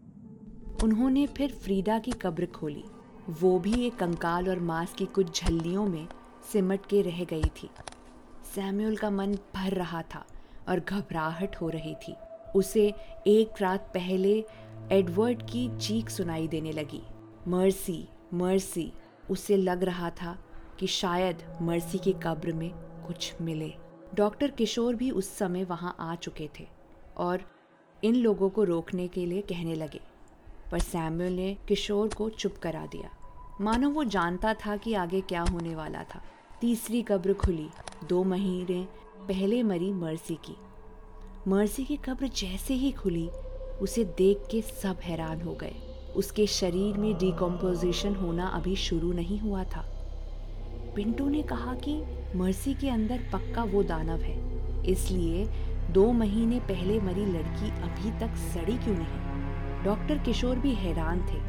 उन्होंने 0.84 1.28
फिर 1.28 1.52
फ्रीडा 1.52 2.00
की 2.00 2.12
कब्र 2.12 2.46
खोली। 2.46 2.84
वो 3.30 3.60
भी 3.60 3.86
एक 3.86 3.96
कंकाल 3.96 4.50
और 4.50 4.60
मांस 4.60 4.94
की 4.94 5.06
कुछ 5.06 5.42
झल्लियों 5.42 5.88
में 5.88 6.08
सिमट 6.54 6.86
के 6.86 7.02
रह 7.02 7.24
गई 7.24 7.44
थी। 7.44 7.70
सैमुअल 8.56 8.96
का 8.96 9.10
मन 9.10 9.36
भर 9.56 9.74
रहा 9.74 10.02
था 10.02 10.26
और 10.70 10.80
घबराहट 10.80 11.56
हो 11.56 11.70
रही 11.70 11.96
थी। 11.96 12.16
उसे 12.56 12.94
एक 13.28 13.62
रात 13.62 13.92
पहले 13.94 14.46
एडवर्ड 14.92 15.42
की 15.42 15.78
चीख 15.78 16.10
सुनाई 16.10 16.48
देने 16.48 16.72
लगी। 16.72 17.02
मर्सी 17.48 18.08
मर्सी, 18.34 18.94
उसे 19.30 19.58
लग 19.58 19.84
रहा 19.84 20.10
था 20.10 20.38
कि 20.80 20.88
शायद 20.88 21.44
मर्सी 21.62 21.98
की 21.98 22.14
कब्र 22.14 22.54
में 22.54 22.70
कुछ 23.08 23.34
मिले। 23.42 23.83
डॉक्टर 24.14 24.52
किशोर 24.52 24.96
भी 24.96 25.12
उस 25.12 25.38
समय 25.38 25.64
वहाँ 25.64 25.96
आ 26.00 26.16
चुके 26.16 26.50
थे 26.60 26.68
और 27.18 27.42
इन 28.04 28.16
लोगों 28.16 28.50
को 28.50 28.64
रोकने 28.64 29.08
के 29.08 29.26
लिए 29.26 29.42
कहने 29.42 29.76
लगे। 29.76 30.00
पर 30.72 30.80
सैमुअल 30.80 31.32
ने 31.32 31.58
किशोर 31.68 32.08
को 32.08 32.30
चुप 32.30 32.56
करा 32.64 32.86
दिया। 32.86 33.10
मानो 33.62 33.90
वो 33.90 34.04
जानता 34.04 34.54
था 34.54 34.78
कि 34.78 34.94
आगे 34.94 35.22
क्या 35.22 35.42
होने 35.42 35.76
वाला 35.76 36.04
था। 36.04 36.22
तीसरी 36.62 37.02
कब्र 37.02 37.34
खुली। 37.34 37.70
दो 38.10 38.24
महीने 38.24 38.88
पहले 39.28 39.64
मरी 39.64 39.92
मर्सी 39.92 40.36
की। 40.36 40.56
मर्सी 41.48 41.86
की 41.86 41.98
कब्र 41.98 42.28
जैसे 42.28 42.74
ही 42.74 42.92
खुली, 42.92 43.30
उसे 43.82 44.04
देख 44.04 44.38
के 44.52 44.62
सब 44.62 44.98
हैरान 45.02 45.42
हो 45.42 45.54
गए। 45.54 45.76
उसके 46.16 46.48
शरीर 46.48 46.98
में 46.98 47.18
डिकम्पोजिशन 47.18 48.16
होना 48.16 48.48
अभी 48.48 48.76
शुरू 48.76 49.14
नहीं 49.14 49.40
हुआ 49.40 49.64
था। 49.64 49.93
पिंटू 50.96 51.28
ने 51.30 51.42
कहा 51.44 51.74
कि 51.84 52.02
मर्सी 52.36 52.74
के 52.74 52.90
अंदर 52.90 53.20
पक्का 53.34 53.64
वो 53.64 53.84
दानव 53.84 54.22
है, 54.22 54.36
इसलिए 54.84 55.46
दो 55.94 56.12
महीने 56.12 56.60
पहले 56.60 57.00
मरी 57.00 57.26
लड़की 57.28 57.70
अभी 57.82 58.12
तक 58.20 58.36
सड़ी 58.46 58.78
क्यों 58.78 58.96
नहीं? 58.96 59.84
डॉक्टर 59.84 60.18
किशोर 60.18 60.60
भी 60.60 60.74
हैरान 60.74 61.22
थे। 61.22 61.42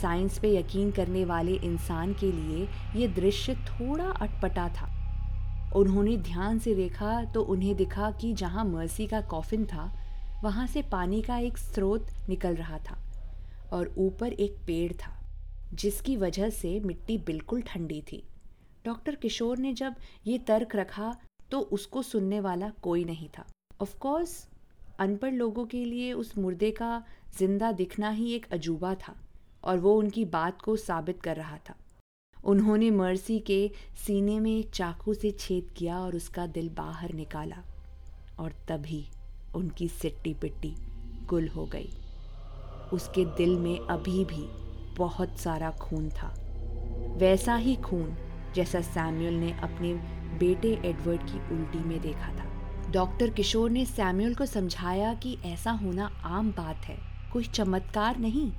साइंस 0.00 0.38
पे 0.38 0.54
यकीन 0.56 0.90
करने 0.90 1.24
वाले 1.24 1.52
इंसान 1.54 2.12
के 2.14 2.30
लिए 2.32 2.66
ये 2.96 3.08
दृश्य 3.10 3.54
थोड़ा 3.54 4.04
अटपटा 4.04 4.68
था। 4.70 4.90
उन्होंने 5.76 6.16
ध्यान 6.22 6.58
से 6.58 6.74
देखा 6.74 7.22
तो 7.24 7.42
उन्हें 7.42 7.74
दिखा 7.76 8.10
कि 8.10 8.32
जहाँ 8.34 8.64
मर्सी 8.64 9.06
का 9.06 9.20
कॉफिन 9.20 9.64
था, 9.64 9.92
वहाँ 10.42 10.66
से 10.66 10.82
पानी 10.82 11.22
का 11.22 11.38
एक 11.38 11.58
स्रोत 11.58 12.08
निकल 12.28 12.54
रहा 12.54 12.78
था 12.80 12.98
और 13.72 13.94
ऊपर 13.98 14.32
एक 14.32 14.56
पेड़ 14.66 14.92
था, 14.94 15.16
जिसकी 15.74 16.16
वजह 16.16 16.50
से 16.50 16.78
मिट्टी 16.80 17.18
बिल्कुल 17.26 17.62
ठंडी 17.62 18.00
थी। 18.02 18.22
डॉक्टर 18.84 19.14
किशोर 19.14 19.58
ने 19.58 19.72
जब 19.74 19.94
ये 20.26 20.38
तर्क 20.38 20.76
रखा 20.76 21.14
तो 21.50 21.60
उसको 21.72 22.02
सुनने 22.02 22.40
वाला 22.40 22.70
कोई 22.82 23.04
नहीं 23.04 23.28
था। 23.28 23.44
ऑफ़ 23.82 23.96
कोर्स 23.98 24.46
अनपढ़ 25.00 25.32
लोगों 25.32 25.64
के 25.66 25.84
लिए 25.84 26.12
उस 26.12 26.36
मुर्दे 26.38 26.70
का 26.70 27.02
ज़िंदा 27.38 27.70
दिखना 27.72 28.10
ही 28.10 28.32
एक 28.34 28.46
अजूबा 28.52 28.94
था, 28.96 29.14
और 29.64 29.78
वो 29.78 29.94
उनकी 29.94 30.24
बात 30.26 30.60
को 30.62 30.76
साबित 30.76 31.20
कर 31.22 31.36
रहा 31.36 31.56
था। 31.68 31.74
उन्होंने 32.36 32.90
मर्सी 32.90 33.38
के 33.40 33.70
सीने 33.96 34.38
में 34.40 34.50
एक 34.50 34.70
चाकू 34.70 35.14
से 35.14 35.30
छेद 35.30 35.70
किया 35.76 35.98
और 35.98 36.16
उसका 36.16 36.46
दिल 36.48 36.68
बाहर 36.76 37.12
निकाला, 37.12 37.62
और 38.38 38.52
तभी 38.68 39.04
उनकी 39.54 39.88
सिट्टी 39.90 40.34
पिट्टी 40.34 40.74
गुल 41.28 41.48
हो 41.48 41.66
गई। 41.66 41.90
उसके 42.92 43.24
दिल 43.36 43.56
में 43.58 43.78
अभी 43.80 44.24
भी 44.24 44.44
बहुत 44.96 45.38
सारा 45.38 45.70
खून 45.80 46.08
था। 46.12 46.34
वैसा 47.18 47.54
ही 47.56 47.74
खून 47.78 48.14
जैसा 48.54 48.80
सैमुअल 48.80 49.34
ने 49.34 49.52
अपने 49.52 49.94
बेटे 50.38 50.72
एडवर्ड 50.84 51.20
की 51.20 51.38
उल्टी 51.54 51.78
में 51.78 52.00
देखा 52.00 52.28
था। 52.28 52.50
डॉक्टर 52.90 53.30
किशोर 53.30 53.70
ने 53.70 53.84
सैमुअल 53.86 54.34
को 54.34 54.46
समझाया 54.46 55.14
कि 55.14 55.36
ऐसा 55.44 55.70
होना 55.70 56.06
आम 56.24 56.50
बात 56.50 56.76
है, 56.76 56.98
कोई 57.32 57.44
चमत्कार 57.44 58.18
नहीं। 58.18 58.50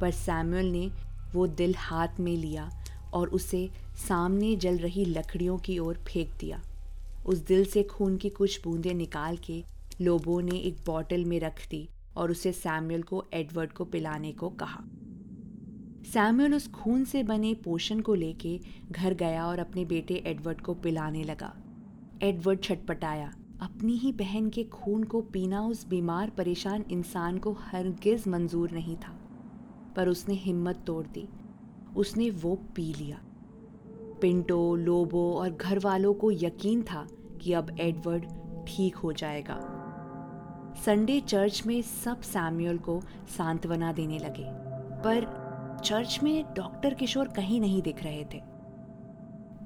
पर 0.00 0.10
सैमुअल 0.10 0.66
ने 0.66 0.90
वो 1.34 1.46
दिल 1.46 1.74
हाथ 1.78 2.20
में 2.20 2.36
लिया 2.36 2.70
और 3.14 3.28
उसे 3.28 3.68
सामने 4.08 4.56
जल 4.56 4.78
रही 4.78 5.04
लकड़ियों 5.04 5.58
की 5.58 5.78
ओर 5.78 5.94
फेंक 6.08 6.30
दिया। 6.40 6.60
उस 7.26 7.38
दिल 7.38 7.64
से 7.64 7.82
खून 7.82 8.16
की 8.16 8.28
कुछ 8.28 8.60
बूंदें 8.64 8.94
निकाल 8.94 9.36
के 9.36 9.62
लोबो 10.00 10.40
ने 10.40 10.58
एक 10.58 10.76
बॉटल 10.86 11.24
में 11.24 11.40
रख 11.40 11.68
दी 11.70 11.88
और 12.16 12.30
उसे 12.30 12.52
सैमुअल 12.52 13.02
को, 13.02 13.24
एडवर्ड 13.34 13.72
को 13.72 13.84
पिलाने 13.84 14.32
को 14.32 14.48
कहा। 14.48 14.84
सैमुअल 16.12 16.54
उस 16.54 16.70
खून 16.70 17.04
से 17.04 17.22
बने 17.22 17.54
पोषण 17.54 18.00
को 18.00 18.14
लेके 18.14 18.60
घर 18.90 19.14
गया 19.14 19.46
और 19.46 19.58
अपने 19.58 19.84
बेटे 19.84 20.14
एडवर्ड 20.14 20.60
को 20.60 20.74
पिलाने 20.74 21.22
लगा। 21.22 21.56
एडवर्ड 22.22 22.62
छटपटाया। 22.62 23.34
अपनी 23.62 23.92
ही 23.92 24.12
बहन 24.12 24.50
के 24.50 24.64
खून 24.64 25.04
को 25.04 25.20
पीना 25.20 25.62
उस 25.62 25.88
बीमार, 25.88 26.30
परेशान 26.30 26.84
इंसान 26.90 27.38
को 27.38 27.52
हरगिज 27.52 28.28
मंजूर 28.28 28.70
नहीं 28.70 28.96
था। 28.96 29.20
पर 29.96 30.08
उसने 30.08 30.34
हिम्मत 30.34 30.84
तोड़ 30.86 31.06
दी। 31.06 31.28
उसने 31.96 32.30
वो 32.30 32.54
पी 32.54 32.94
लिया। 32.94 33.20
पिंटो, 34.20 34.76
लोबो 34.76 35.32
और 35.32 35.50
घर 35.50 35.78
वालों 35.78 36.14
को 36.14 36.30
यकीन 36.30 36.82
था 36.82 37.08
कि 37.40 37.52
अब 37.52 37.80
एडवर्ड 37.80 38.24
ठीक 38.66 38.96
हो 38.96 39.12
जाएगा। 39.12 39.80
संडे 40.86 41.20
चर्च 41.20 41.62
में 41.66 41.82
सब 41.82 42.20
सैमुअल 42.20 42.78
को 42.78 43.00
सांत्वना 43.36 43.92
देने 43.92 44.18
लगे। 44.18 44.44
पर 45.02 45.43
चर्च 45.84 46.18
में 46.22 46.44
डॉक्टर 46.56 46.94
किशोर 46.94 47.28
कहीं 47.28 47.60
नहीं 47.60 47.80
दिख 47.82 48.02
रहे 48.02 48.24
थे। 48.24 48.40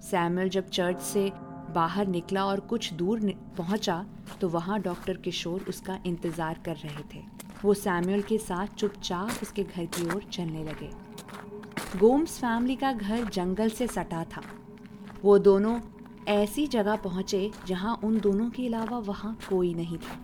सैमुअल 0.02 0.48
जब 0.48 0.68
चर्च 0.68 1.00
से 1.00 1.31
बाहर 1.74 2.07
निकला 2.07 2.44
और 2.44 2.61
कुछ 2.61 2.92
दूर 2.92 3.20
पहुँचा 3.59 4.04
तो 4.40 4.48
वहाँ 4.48 4.81
डॉक्टर 4.81 5.16
किशोर 5.16 5.64
उसका 5.68 5.98
इंतज़ार 6.07 6.59
कर 6.64 6.76
रहे 6.76 7.02
थे। 7.14 7.22
वो 7.64 7.74
सैमुअल 7.74 8.22
के 8.22 8.38
साथ 8.38 8.74
चुपचाप 8.74 9.42
उसके 9.42 9.62
घर 9.62 9.85
की 9.87 10.07
ओर 10.07 10.22
चलने 10.33 10.64
लगे। 10.64 10.90
गोम्स 11.98 12.38
फैमिली 12.38 12.76
का 12.76 12.92
घर 12.92 13.24
जंगल 13.31 13.68
से 13.70 13.87
सटा 13.87 14.24
था। 14.26 14.42
वो 15.24 15.38
दोनों 15.40 15.78
ऐसी 16.28 16.66
जगह 16.66 16.96
पहुँचे 16.96 17.50
जहाँ 17.66 17.98
उन 18.04 18.18
दोनों 18.20 18.48
के 18.50 18.66
अलावा 18.66 18.98
वहाँ 19.04 19.37
कोई 19.48 19.72
नहीं 19.74 19.98
था। 19.98 20.18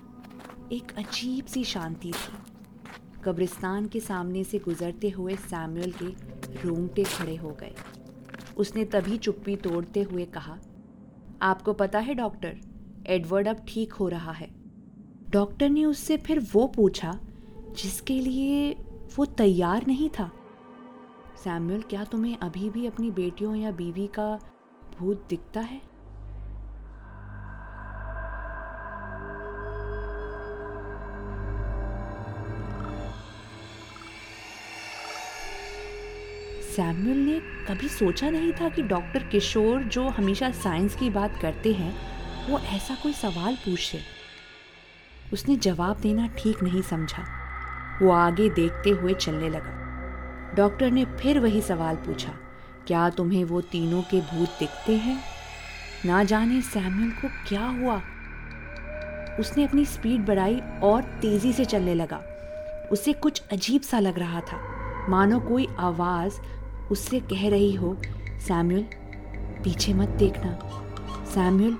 एक 0.72 0.92
अजीब 0.98 1.44
सी 1.44 1.64
शांति 1.64 2.12
थी। 2.12 2.53
कब्रिस्तान 3.24 3.86
के 3.86 4.00
सामने 4.00 4.44
से 4.44 4.58
गुजरते 4.58 5.08
हुए 5.08 5.36
सैमुअल 5.36 5.92
के 6.02 6.06
रोंगटे 6.62 7.04
खड़े 7.04 7.36
हो 7.36 7.50
गए। 7.50 7.74
उसने 8.56 8.84
तभी 8.84 9.18
चुप्पी 9.18 9.56
तोड़ते 9.56 10.02
हुए 10.02 10.24
कहा, 10.24 10.58
आपको 11.42 11.72
पता 11.72 11.98
है, 11.98 12.14
डॉक्टर, 12.14 12.56
एडवर्ड 13.06 13.48
अब 13.48 13.64
ठीक 13.68 13.92
हो 13.92 14.08
रहा 14.08 14.32
है। 14.32 14.48
डॉक्टर 15.30 15.68
ने 15.68 15.84
उससे 15.84 16.16
फिर 16.16 16.46
वो 16.52 16.66
पूछा, 16.66 17.18
जिसके 17.76 18.20
लिए 18.20 18.72
वो 19.16 19.24
तैयार 19.24 19.86
नहीं 19.86 20.10
था? 20.18 20.30
सैमुअल 21.44 21.82
क्या 21.82 22.04
तुम्हें 22.04 22.36
अभी 22.38 22.70
भी 22.70 22.86
अपनी 22.86 23.10
बेटियों 23.10 23.54
या 23.56 23.70
बीवी 23.70 24.06
का 24.06 24.38
भूत 24.98 25.26
दिखता 25.30 25.60
है? 25.60 25.80
सैमुअल 36.76 37.16
ने 37.16 37.38
कभी 37.68 37.88
सोचा 37.88 38.30
नहीं 38.30 38.52
था 38.52 38.68
कि 38.68 38.82
डॉक्टर 38.82 39.22
किशोर, 39.22 39.82
जो 39.82 40.08
हमेशा 40.08 40.50
साइंस 40.50 40.94
की 40.96 41.10
बात 41.10 41.38
करते 41.42 41.72
हैं, 41.72 41.94
वो 42.50 42.58
ऐसा 42.58 42.94
कोई 42.94 43.12
सवाल 43.12 43.54
पूछे। 43.56 44.00
उसने 45.32 45.56
जवाब 45.56 46.00
देना 46.00 46.26
ठीक 46.38 46.62
नहीं 46.62 46.82
समझा। 46.82 47.24
वो 48.02 48.10
आगे 48.10 48.48
देखते 48.48 48.90
हुए 48.90 49.14
चलने 49.14 49.48
लगा। 49.48 50.52
डॉक्टर 50.54 50.90
ने 50.90 51.04
फिर 51.04 51.38
वही 51.38 51.60
सवाल 51.60 51.96
पूछा, 51.96 52.32
क्या 52.86 53.08
तुम्हें 53.10 53.44
वो 53.44 53.60
तीनों 53.60 54.02
के 54.02 54.20
भूत 54.20 54.56
दिखते 54.58 54.96
हैं? 54.96 55.18
ना 56.04 56.24
जाने 56.24 56.60
सैमुअल 56.62 57.10
को 57.10 57.28
क्या 57.48 57.66
हुआ। 57.66 57.96
उसने 59.40 59.64
अपनी 59.64 59.84
स्पीड 59.84 60.26
बढ़ाई 60.26 60.60
और 60.82 61.02
तेज़ी 61.02 61.52
से 61.52 61.64
चलने 61.64 61.94
लगा। 61.94 62.22
उसे 62.92 63.12
कुछ 63.12 63.42
अजीब 63.52 63.82
सा 63.82 63.98
लग 63.98 64.18
रहा 64.18 64.40
था। 64.40 64.62
मानो 65.08 65.40
कोई 65.40 65.68
आवाज़ 65.78 66.34
उससे 66.90 67.20
कह 67.20 67.48
रही 67.50 67.74
हो, 67.74 67.96
सैम्यूल, 68.38 68.82
पीछे 69.64 69.94
मत 69.94 70.08
देखना। 70.08 70.58
सैम्यूल, 71.24 71.78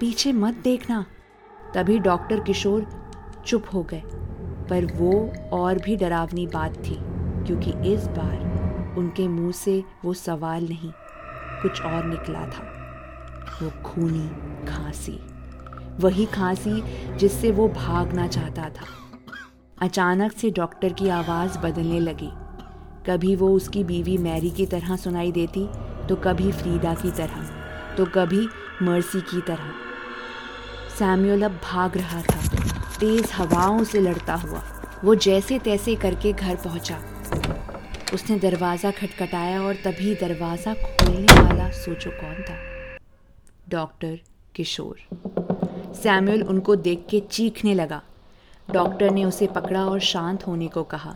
पीछे 0.00 0.32
मत 0.32 0.54
देखना। 0.54 1.06
तभी 1.74 1.98
डॉक्टर 1.98 2.40
किशोर 2.40 2.86
चुप 3.46 3.64
हो 3.74 3.82
गए। 3.82 4.02
पर 4.70 4.84
वो 4.84 5.32
और 5.52 5.78
भी 5.78 5.96
डरावनी 5.96 6.46
बात 6.46 6.74
थी, 6.74 6.98
क्योंकि 7.44 7.94
इस 7.94 8.06
बार 8.06 8.56
उनके 8.98 9.28
मुँह 9.28 9.52
से 9.52 9.84
वो 10.04 10.14
सवाल 10.14 10.68
नहीं, 10.68 10.92
कुछ 11.62 11.82
और 11.82 12.04
निकला 12.04 12.46
था। 12.46 12.72
वो 13.62 13.82
खूनी, 13.82 14.28
खांसी। 14.66 15.20
वही 16.00 16.26
खांसी 16.26 16.82
जिससे 17.16 17.50
वो 17.50 17.68
भागना 17.68 18.28
चाहता 18.28 18.62
था। 18.62 18.84
अचानक 19.82 20.32
से 20.32 20.50
डॉक्टर 20.50 20.92
की 20.92 21.08
आवाज़ 21.08 21.58
बदलने 21.58 22.00
लगी। 22.00 22.30
कभी 23.08 23.34
वो 23.36 23.48
उसकी 23.50 23.82
बीवी 23.84 24.16
मैरी 24.18 24.50
की 24.50 24.66
तरह 24.66 24.96
सुनाई 24.96 25.32
देती 25.32 25.66
तो 26.08 26.16
कभी 26.16 26.52
फ्रीडा 26.52 26.94
की 26.94 27.10
तरह 27.10 27.94
तो 27.96 28.04
कभी 28.14 28.46
मर्सी 28.82 29.20
की 29.22 29.40
तरह। 29.40 29.70
सैम्यूल 30.98 31.42
अब 31.42 31.58
भाग 31.64 31.96
रहा 31.96 32.20
था। 32.22 32.40
तेज 33.00 33.30
हवाओं 33.32 33.84
से 33.84 34.00
लड़ता 34.00 34.34
हुआ, 34.34 34.62
वो 35.04 35.14
जैसे 35.16 35.58
तैसे 35.58 35.94
करके 35.94 36.32
घर 36.32 36.56
पहुँचा। 36.56 36.98
उसने 38.14 38.38
दरवाज़ा 38.38 38.90
खटखटाया 38.90 39.62
और 39.62 39.74
तभी 39.84 40.14
दरवाज़ा 40.14 40.74
खोलने 40.74 41.40
वाला 41.40 41.70
सोचो 41.74 42.10
कौन 42.10 42.42
था? 42.42 42.56
डॉक्टर 43.68 44.18
किशोर। 44.54 44.96
सैमुअल 45.94 46.42
उनको 46.44 46.76
देख 46.78 47.06
के 47.10 47.20
चीखने 47.30 47.74
लगा। 47.74 48.02
डॉक्टर 48.68 49.10
ने 49.10 49.24
उसे 49.24 49.46
पकड़ा 49.46 49.84
और 49.84 50.00
शांत 50.02 50.46
होने 50.46 50.68
को 50.68 50.82
कहा। 50.84 51.14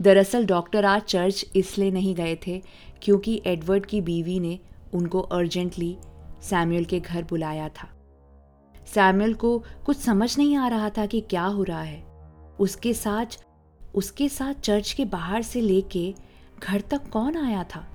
दरअसल 0.00 0.46
डॉक्टर 0.46 0.84
आज 0.84 1.02
चर्च 1.02 1.46
इसलिए 1.56 1.90
नहीं 1.90 2.14
गए 2.14 2.38
थे 2.46 2.62
क्योंकि 3.02 3.42
एडवर्ड 3.46 3.86
की 3.86 4.00
बीवी 4.00 4.40
ने 4.40 4.58
उनको 4.94 5.20
अर्जेंटली 5.20 5.96
सैमुअल 6.42 6.84
के 6.84 7.00
घर 7.00 7.22
बुलाया 7.22 7.68
था। 7.68 7.88
सैमुअल 8.86 9.34
को 9.34 9.64
कुछ 9.86 9.96
समझ 9.96 10.38
नहीं 10.38 10.56
आ 10.56 10.68
रहा 10.68 10.90
था 10.90 11.06
कि 11.06 11.20
क्या 11.20 11.44
हो 11.44 11.62
रहा 11.62 11.82
है। 11.82 12.02
उसके 12.60 12.94
साथ 12.94 13.26
उसके 13.94 14.28
साथ 14.28 14.54
चर्च 14.54 14.92
के 14.92 15.04
बाहर 15.04 15.42
से 15.42 15.60
लेके 15.60 16.14
घर 16.62 16.80
तक 16.80 17.08
कौन 17.08 17.36
आया 17.36 17.64
था? 17.64 17.88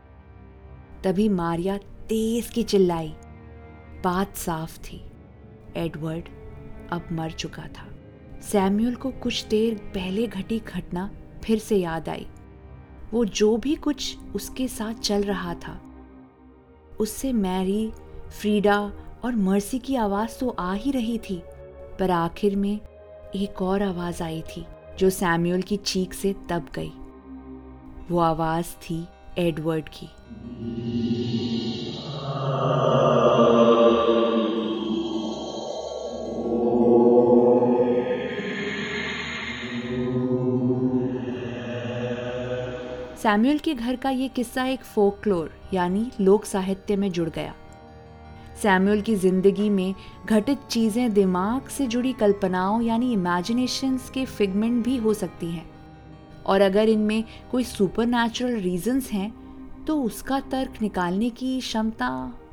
तभी 1.03 1.29
मारिया 1.29 1.77
तेज 1.77 2.49
की 2.49 2.63
चिल्लाई। 2.63 3.13
बात 4.03 4.35
साफ़ 4.35 4.79
थी। 4.79 5.11
एडवर्ड 5.77 6.23
अब 6.91 7.07
मर 7.11 7.31
चुका 7.31 7.63
था। 7.63 7.87
सैमुअल 8.41 8.95
को 8.95 9.11
कुछ 9.11 9.45
देर 9.45 9.75
पहले 9.75 10.27
घटी 10.27 10.59
घटना 10.59 11.11
फिर 11.47 11.59
से 11.59 11.77
याद 11.77 12.09
आई। 12.09 12.27
वो 13.13 13.25
जो 13.25 13.57
भी 13.57 13.75
कुछ 13.75 14.17
उसके 14.35 14.67
साथ 14.67 14.93
चल 14.93 15.23
रहा 15.23 15.53
था, 15.53 15.79
उससे 16.99 17.33
मैरी, 17.33 17.91
फ्रीडा 18.41 18.91
और 19.25 19.35
मर्सी 19.35 19.79
की 19.79 19.95
आवाज़ 19.95 20.39
तो 20.39 20.49
आ 20.49 20.73
ही 20.73 20.91
रही 20.91 21.17
थी, 21.17 21.41
पर 21.99 22.11
आखिर 22.11 22.55
में 22.55 22.79
एक 23.35 23.61
और 23.61 23.83
आवाज़ 23.83 24.23
आई 24.23 24.41
थी, 24.41 24.65
जो 24.99 25.09
सैम्यूल 25.09 25.61
की 25.61 25.77
चीख 25.77 26.13
से 26.13 26.35
तब 26.49 26.67
गई। 26.75 26.91
वो 28.11 28.19
आवाज़ 28.19 28.65
थी 28.65 29.05
एडवर्ड 29.37 29.89
की। 29.89 30.09
सैमुअल 43.27 43.57
के 43.59 43.73
घर 43.73 43.95
का 43.95 44.09
ये 44.09 44.27
किस्सा 44.27 44.63
एक 44.65 44.83
फोकलोर, 44.85 45.49
यानी 45.73 46.11
लोक 46.19 46.45
साहित्य 46.45 46.95
में 46.95 47.09
जुड़ 47.11 47.29
गया। 47.29 47.53
सैमुअल 48.61 49.01
की 49.01 49.15
ज़िंदगी 49.15 49.69
में 49.69 49.93
घटित 50.25 50.59
चीज़ें 50.69 51.13
दिमाग 51.13 51.67
से 51.67 51.87
जुड़ी 51.87 52.13
कल्पनाओं, 52.13 52.81
यानी 52.81 53.11
इमेजिनेशंस 53.13 54.09
के 54.09 54.23
फिगमेंट 54.25 54.83
भी 54.83 54.95
हो 54.97 55.13
सकती 55.13 55.49
हैं। 55.51 55.65
और 56.45 56.61
अगर 56.61 56.89
इनमें 56.89 57.23
कोई 57.51 57.63
सुपर 57.63 58.05
नेचुरल 58.05 58.55
रीजंस 58.59 59.09
हैं 59.11 59.83
तो 59.85 59.99
उसका 60.01 60.39
तर्क 60.51 60.81
निकालने 60.81 61.29
की 61.31 61.59
क्षमता 61.59 62.07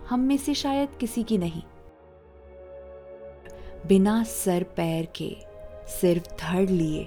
हम 0.08 0.20
में 0.20 0.36
से 0.36 0.54
शायद 0.54 0.96
किसी 1.00 1.22
की 1.22 1.38
नहीं। 1.38 1.62
बिना 3.86 4.22
सर 4.24 4.62
पैर 4.76 5.06
के, 5.16 5.30
सिर्फ़ 5.90 6.28
धड़ 6.40 6.68
लिए, 6.68 7.06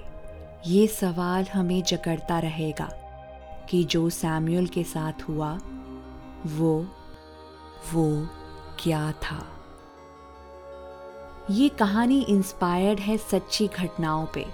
ये 0.66 0.86
सवाल 0.86 1.44
हमें 1.44 1.82
जकड़ता 1.82 2.38
रहेगा। 2.38 2.88
कि 3.68 3.84
जो 3.84 4.10
सैमुअल 4.10 4.66
के 4.66 4.84
साथ 4.84 5.22
हुआ, 5.28 5.58
वो 6.46 6.86
वो 7.94 8.28
क्या 8.80 9.12
था? 9.12 9.46
ये 11.50 11.68
कहानी 11.68 12.20
इंस्पायर्ड 12.20 13.00
है 13.00 13.16
सच्ची 13.16 13.66
घटनाओं 13.66 14.26
पे। 14.34 14.46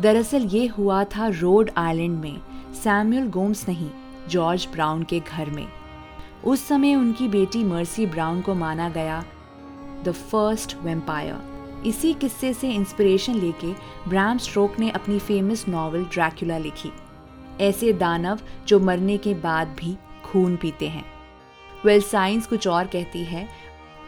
दरअसल 0.00 0.42
ये 0.42 0.66
हुआ 0.66 1.04
था 1.04 1.28
रोड 1.28 1.70
आइलैंड 1.76 2.18
में 2.20 2.40
सैमुअल 2.74 3.28
गोम्स 3.28 3.68
नहीं 3.68 3.90
जॉर्ज 4.28 4.68
ब्राउन 4.72 5.02
के 5.02 5.20
घर 5.20 5.50
में। 5.50 5.68
उस 6.44 6.68
समय 6.68 6.94
उनकी 6.94 7.28
बेटी 7.28 7.64
मर्सी 7.64 8.06
ब्राउन 8.06 8.40
को 8.40 8.54
माना 8.54 8.88
गया 8.88 9.24
द 10.04 10.12
फ़र्स्ट 10.12 10.76
वेम्पायर 10.76 11.82
इसी 11.86 12.14
किस्से 12.14 12.54
से 12.54 12.70
इंस्पिरेशन 12.70 13.34
लेके 13.34 13.72
ब्राम 14.08 14.38
स्ट्रोक 14.38 14.78
ने 14.78 14.90
अपनी 14.90 15.18
फ़ेमस 15.18 15.68
नॉवल 15.68 16.04
ड्रैकुला 16.04 16.58
लिखी। 16.58 16.92
ऐसे 17.60 17.92
दानव 17.92 18.40
जो 18.66 18.78
मरने 18.80 19.16
के 19.18 19.34
बाद 19.36 19.68
भी 19.78 19.96
खून 20.24 20.56
पीते 20.56 20.88
हैं। 20.88 21.04
वेल, 21.84 22.00
साइंस 22.02 22.46
कुछ 22.46 22.68
और 22.68 22.86
कहती 22.86 23.24
है, 23.24 23.48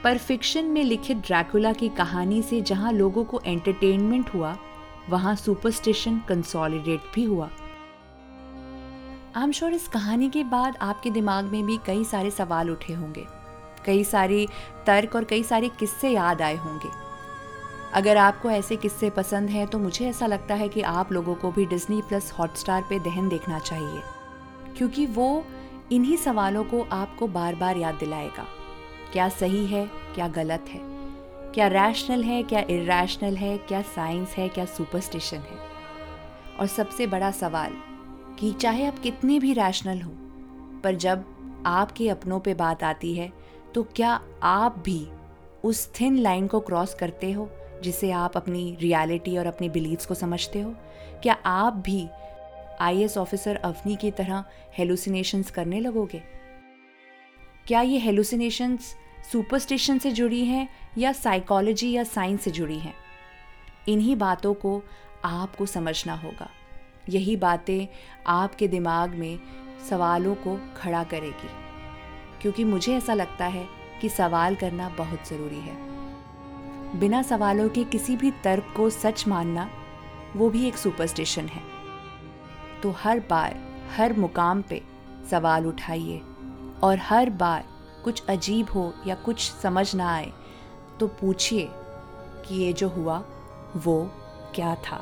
पर 0.05 0.19
फिक्शन 0.19 0.65
में 0.65 0.83
लिखित 0.85 1.17
ड्रैकुला 1.17 1.73
की 1.73 1.89
कहानी 1.89 2.43
से 2.43 2.61
जहाँ 2.61 2.93
लोगों 2.93 3.25
को 3.25 3.41
एंटरटेनमेंट 3.47 4.35
हुआ, 4.35 4.57
वहाँ 5.09 5.35
सुपरस्टिशन 5.37 6.21
कंसोलिडेट 6.29 7.01
भी 7.15 7.25
हुआ। 7.25 7.51
आई 9.37 9.45
एम 9.45 9.53
श्योर 9.53 9.73
इस 9.73 9.87
कहानी 9.89 10.29
के 10.31 10.45
बाद 10.45 10.77
आपके 10.83 11.11
दिमाग 11.11 11.45
में 11.45 11.65
भी 11.67 11.79
कई 11.87 12.05
सारे 12.05 12.31
सवाल 12.31 12.71
उठे 12.71 12.93
होंगे, 12.93 13.25
कई 13.87 14.05
सारे 14.05 14.47
तर्क 14.87 15.15
और 15.17 15.25
कई 15.25 15.43
सारे 15.43 15.69
किस्से 15.79 16.11
याद 16.11 16.43
आए 16.43 16.57
होंगे। 16.57 16.89
अगर 17.95 18.17
आपको 18.17 18.51
ऐसे 18.51 18.77
किस्से 18.77 19.09
पसंद 19.11 19.51
हैं 19.51 19.67
तो 19.67 19.79
मुझे 19.79 20.09
ऐसा 20.09 20.27
लगता 20.27 20.55
है 20.55 20.69
कि 20.69 20.83
आप 20.83 21.13
लोगों 21.13 21.35
को 21.35 21.51
भी 21.53 21.65
डिज्नी 21.67 22.01
प्लस 22.03 22.33
हॉटस्टार 22.33 22.83
पे 22.91 22.99
दहन 22.99 23.29
देखना 23.29 23.59
चाहिए, 23.59 24.03
क्योंकि 24.77 25.07
वो 25.07 25.45
इन्हीं 25.93 26.17
सवालों 26.17 26.65
को 26.65 26.83
आपको 26.93 27.27
बार 27.29 27.55
बार 27.55 27.77
याद 27.77 27.95
दिलाएगा। 27.95 28.47
क्या 29.13 29.29
सही 29.29 29.67
है, 29.67 29.85
क्या 30.15 30.29
गलत 30.29 30.65
है? 30.69 30.81
क्या 31.55 31.67
रैशनल 31.67 32.23
है, 32.25 32.43
क्या 32.43 32.61
इरेशनल 32.61 33.37
है? 33.37 33.57
क्या 33.59 33.83
साइंस 33.89 34.35
है, 34.37 34.49
क्या 34.49 34.65
सुपरस्टिशन 34.67 35.37
है? 35.37 35.59
और 36.59 36.67
सबसे 36.67 37.07
बड़ा 37.07 37.31
सवाल 37.33 37.73
कि 38.39 38.53
चाहे 38.53 38.87
आप 38.87 38.99
कितने 38.99 39.39
भी 39.39 39.53
रैशनल 39.53 40.01
हो, 40.03 40.11
पर 40.85 40.95
जब 40.97 41.25
आपके 41.67 42.09
अपनों 42.09 42.41
पे 42.41 42.55
बात 42.55 42.83
आती 42.85 43.15
है 43.15 43.33
तो 43.75 43.83
क्या 43.97 44.21
आप 44.43 44.79
भी 44.79 45.07
उस 45.65 45.89
थिन 46.01 46.19
लाइन 46.19 46.47
को 46.47 46.61
क्रॉस 46.61 46.95
करते 46.95 47.33
हो? 47.33 47.51
जिसे 47.83 48.11
आप 48.11 48.37
अपनी 48.37 48.77
रियलिटी 48.81 49.37
और 49.39 49.47
अपनी 49.47 49.69
बिलीव्स 49.69 50.07
को 50.07 50.15
समझते 50.15 50.61
हो? 50.61 50.75
क्या 51.23 51.35
आप 51.47 51.73
भी 51.73 52.09
आई 52.81 53.07
ऑफिसर 53.07 53.57
अवनी 53.57 53.97
की 53.97 54.11
तरह 54.11 54.45
हेलुसिनेशंस 54.79 55.51
करने 55.51 55.81
लगोगे? 55.81 56.23
क्या 57.67 57.81
ये 57.81 57.99
हेलुसिनेशंस 57.99 58.97
सुपरस्टिशन 59.33 59.99
से 59.99 60.11
जुड़ी 60.11 60.45
हैं 60.45 60.69
या 60.99 61.13
साइकोलॉजी 61.13 61.93
या 61.93 62.05
साइंस 62.05 62.43
से 62.43 62.51
जुड़ी 62.51 62.79
हैं? 62.79 62.95
इन्हीं 63.89 64.17
बातों 64.17 64.55
को 64.55 64.83
आपको 65.25 65.67
समझना 65.67 66.15
होगा। 66.15 66.51
यही 67.09 67.37
बातें 67.37 67.87
आपके 68.27 68.69
दिमाग 68.69 69.11
में 69.11 69.41
सवालों 69.91 70.35
को 70.35 70.61
खड़ा 70.77 71.05
करेगी। 71.05 71.49
क्योंकि 72.43 72.65
मुझे 72.65 72.97
ऐसा 72.97 73.15
लगता 73.15 73.47
है 73.47 73.67
कि 74.01 74.09
सवाल 74.09 74.55
करना 74.55 74.89
बहुत 74.89 75.29
ज़रूरी 75.29 75.61
है। 75.61 76.00
बिना 76.97 77.23
सवालों 77.23 77.69
के 77.69 77.85
किसी 77.85 78.17
भी 78.17 78.31
तर्क 78.45 78.73
को 78.77 78.89
सच 78.91 79.27
मानना, 79.29 79.69
वो 80.37 80.49
भी 80.51 80.67
एक 80.69 80.77
सुपरस्टिशन 80.77 81.47
है। 81.47 81.63
तो 82.83 82.91
हर 82.91 83.21
बार, 83.21 83.57
हर 83.97 84.13
मुकाम 84.13 84.63
पे 84.63 84.83
सवाल 85.31 85.67
उठाइए 85.67 86.21
और 86.83 86.99
हर 86.99 87.31
बार 87.31 87.65
कुछ 88.05 88.23
अजीब 88.29 88.71
हो 88.71 88.93
या 89.07 89.15
कुछ 89.15 89.51
समझ 89.53 89.95
ना 89.95 90.13
आए 90.15 90.33
तो 91.01 91.07
पूछिए 91.09 91.69
कि 91.71 92.55
ये 92.55 92.73
जो 92.73 92.89
हुआ, 92.89 93.23
वो 93.77 94.11
क्या 94.55 94.75
था। 94.75 95.01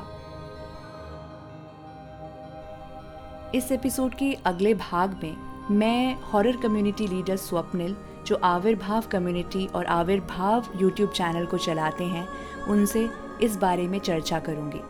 इस 3.55 3.71
एपिसोड 3.71 4.15
के 4.15 4.33
अगले 4.45 4.73
भाग 4.73 5.19
में 5.23 5.35
मैं 5.71 6.21
हॉरर 6.21 6.57
कम्युनिटी 6.57 7.07
लीडर 7.07 7.35
स्वप्निल 7.37 7.95
जो 8.29 8.35
आविर्भाव 8.43 9.03
कम्युनिटी 9.11 9.65
और 9.65 9.85
आविर्भाव 9.85 10.65
यूट्यूब 10.75 11.09
चैनल 11.09 11.45
को 11.45 11.57
चलाते 11.57 12.03
हैं, 12.03 12.27
उनसे 12.67 13.09
इस 13.41 13.55
बारे 13.55 13.87
में 13.87 13.99
चर्चा 13.99 14.39
करूँगी। 14.39 14.81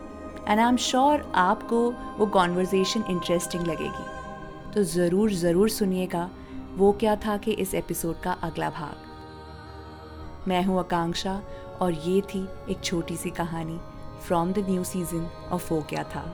एंड 0.48 0.60
आई 0.60 0.66
एम 0.68 0.76
श्योर 0.76 1.22
आपको 1.34 1.78
वो 2.18 2.26
कॉन्वर्जेसन 2.26 3.04
इंटरेस्टिंग 3.10 3.66
लगेगी। 3.66 4.72
तो 4.74 4.82
ज़रूर 4.82 5.32
ज़रूर 5.32 5.68
सुनिएगा, 5.68 6.28
वो 6.76 6.92
क्या 6.92 7.16
था 7.16 7.36
कि 7.36 7.52
इस 7.52 7.74
एपिसोड 7.74 8.20
का 8.20 8.32
अगला 8.42 8.70
भाग। 8.70 10.48
मैं 10.48 10.62
हूँ 10.64 10.78
आकांक्षा, 10.78 11.40
और 11.80 11.92
ये 11.92 12.20
थी 12.20 12.46
एक 12.70 12.84
छोटी 12.84 13.16
सी 13.16 13.30
कहानी 13.30 13.78
from 14.26 14.52
the 14.52 14.66
new 14.68 14.84
season 14.84 15.26
of 15.52 15.72
वो 15.74 15.80
क्या 15.88 16.02
था। 16.04 16.24